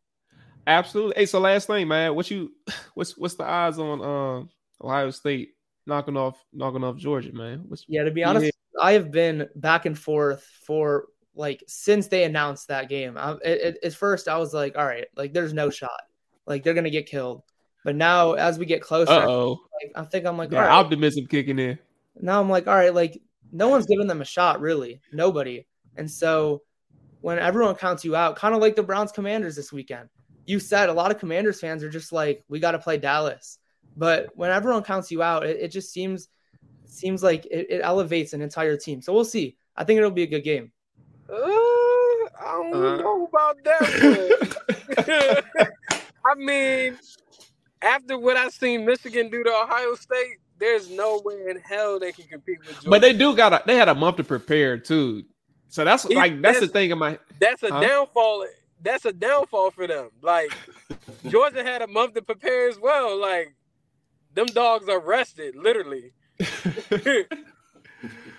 [0.68, 1.16] Absolutely.
[1.16, 2.52] Hey, so last thing, man, what you
[2.94, 4.50] what's what's the odds on um
[4.84, 5.56] Ohio State
[5.86, 7.64] knocking off knocking off Georgia, man?
[7.68, 8.82] What's, yeah, to be honest, yeah.
[8.82, 11.06] I have been back and forth for
[11.36, 13.18] like since they announced that game.
[13.18, 16.02] I, it, at first, I was like, all right, like there's no shot,
[16.46, 17.44] like they're gonna get killed.
[17.84, 21.60] But now, as we get closer, oh, like, I think I'm like, yeah, optimism kicking
[21.60, 21.80] in.
[22.20, 23.22] Now I'm like, all right, like
[23.52, 25.66] no one's giving them a shot, really, nobody.
[25.96, 26.64] And so
[27.22, 30.10] when everyone counts you out, kind of like the Browns Commanders this weekend,
[30.46, 33.60] you said a lot of Commanders fans are just like, we got to play Dallas.
[33.96, 36.30] But when everyone counts you out, it, it just seems
[36.86, 39.02] seems like it, it, elevates an entire team.
[39.02, 39.58] So we'll see.
[39.76, 40.72] I think it'll be a good game.
[41.28, 45.44] Uh, I don't uh, know about that.
[45.58, 45.98] One.
[46.26, 46.98] I mean,
[47.82, 52.12] after what I've seen Michigan do to Ohio State, there's no way in hell they
[52.12, 52.76] can compete with.
[52.76, 52.90] Georgia.
[52.90, 55.24] But they do got a, they had a month to prepare too.
[55.70, 57.18] So that's like that's, that's the thing in my.
[57.40, 57.80] That's a huh?
[57.80, 58.46] downfall
[58.84, 60.10] that's a downfall for them.
[60.22, 60.52] Like
[61.28, 63.20] Georgia had a month to prepare as well.
[63.20, 63.56] Like
[64.34, 66.14] them dogs are rested, literally.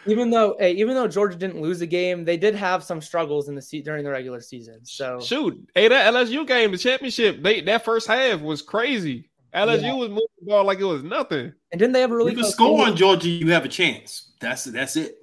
[0.07, 3.49] even though, hey, even though Georgia didn't lose a game, they did have some struggles
[3.49, 4.84] in the seat during the regular season.
[4.84, 9.30] So shoot, hey, that LSU game, the championship, they that first half was crazy.
[9.55, 9.95] LSU yeah.
[9.95, 11.53] was moving the ball like it was nothing.
[11.70, 12.32] And didn't they have a really?
[12.32, 14.32] You can score on Georgia, you have a chance.
[14.40, 15.16] That's that's it.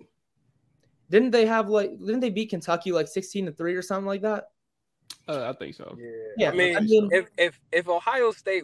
[1.09, 1.99] Didn't they have like?
[1.99, 4.45] Didn't they beat Kentucky like sixteen to three or something like that?
[5.27, 5.97] Uh, I think so.
[5.99, 6.07] Yeah.
[6.37, 6.49] yeah.
[6.49, 8.63] I mean, I mean, if if if Ohio State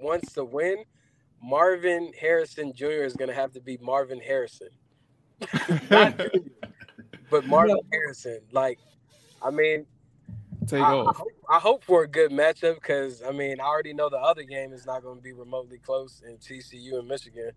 [0.00, 0.84] wants to win,
[1.42, 3.04] Marvin Harrison Jr.
[3.04, 4.68] is going to have to be Marvin Harrison,
[5.88, 7.98] but Marvin yeah.
[7.98, 8.40] Harrison.
[8.52, 8.78] Like,
[9.42, 9.86] I mean,
[10.66, 11.16] take I, off.
[11.16, 14.18] I hope, I hope, for a good matchup because I mean, I already know the
[14.18, 17.50] other game is not going to be remotely close in TCU and Michigan.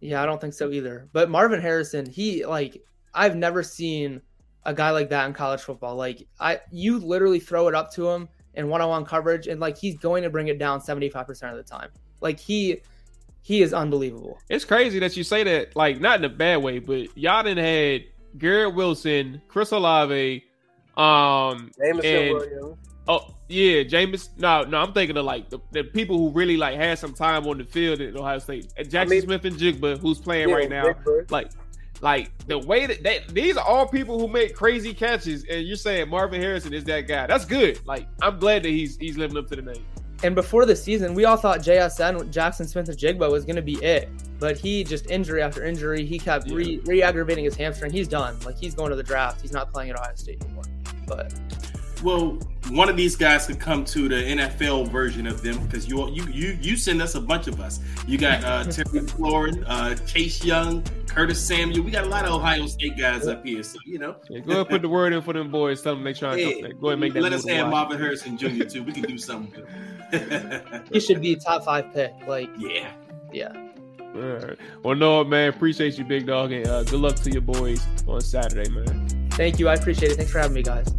[0.00, 1.08] Yeah, I don't think so either.
[1.12, 2.82] But Marvin Harrison, he like
[3.14, 4.20] I've never seen
[4.64, 5.96] a guy like that in college football.
[5.96, 9.96] Like I, you literally throw it up to him in one-on-one coverage, and like he's
[9.96, 11.90] going to bring it down seventy-five percent of the time.
[12.20, 12.80] Like he,
[13.44, 14.38] he is unbelievable.
[14.48, 15.76] It's crazy that you say that.
[15.76, 18.04] Like not in a bad way, but y'all done had
[18.38, 20.42] Garrett Wilson, Chris Olave,
[20.96, 22.78] um, Jameson and, Williams.
[23.06, 24.30] Oh yeah, James.
[24.38, 27.46] No, no, I'm thinking of like the, the, people who really like had some time
[27.46, 28.72] on the field at Ohio State.
[28.76, 30.94] Jackson I mean, Smith-Njigba, who's playing yeah, right now.
[31.28, 31.50] Like
[32.00, 35.76] like the way that they, these are all people who make crazy catches, and you're
[35.76, 37.26] saying Marvin Harrison is that guy.
[37.26, 37.78] That's good.
[37.86, 39.84] Like I'm glad that he's he's living up to the name.
[40.22, 44.08] And before the season, we all thought JSN Jackson Smith-Njigba was going to be it,
[44.38, 46.04] but he just injury after injury.
[46.06, 46.78] He kept yeah.
[46.84, 47.92] re aggravating his hamstring.
[47.92, 48.38] He's done.
[48.40, 49.42] Like he's going to the draft.
[49.42, 50.64] He's not playing at Ohio State anymore.
[51.06, 51.34] But
[52.04, 52.38] well,
[52.68, 56.26] one of these guys could come to the NFL version of them because you you
[56.26, 57.80] you you send us a bunch of us.
[58.06, 61.82] You got uh, Terry McLaurin, uh, Chase Young, Curtis Samuel.
[61.82, 64.16] We got a lot of Ohio State guys up here, so you know.
[64.28, 65.80] Yeah, go ahead, put the word in for them boys.
[65.80, 67.22] Tell them they trying to yeah, go ahead, and make that.
[67.22, 68.64] Let us have Marvin Harrison Jr.
[68.64, 68.82] too.
[68.82, 69.64] We can do something.
[70.92, 72.12] he should be a top five pick.
[72.26, 72.92] Like yeah,
[73.32, 73.52] yeah.
[74.14, 74.58] All right.
[74.82, 75.48] Well, no, man.
[75.48, 79.08] Appreciate you, big dog, and uh, good luck to your boys on Saturday, man.
[79.30, 79.68] Thank you.
[79.68, 80.16] I appreciate it.
[80.16, 80.94] Thanks for having me, guys.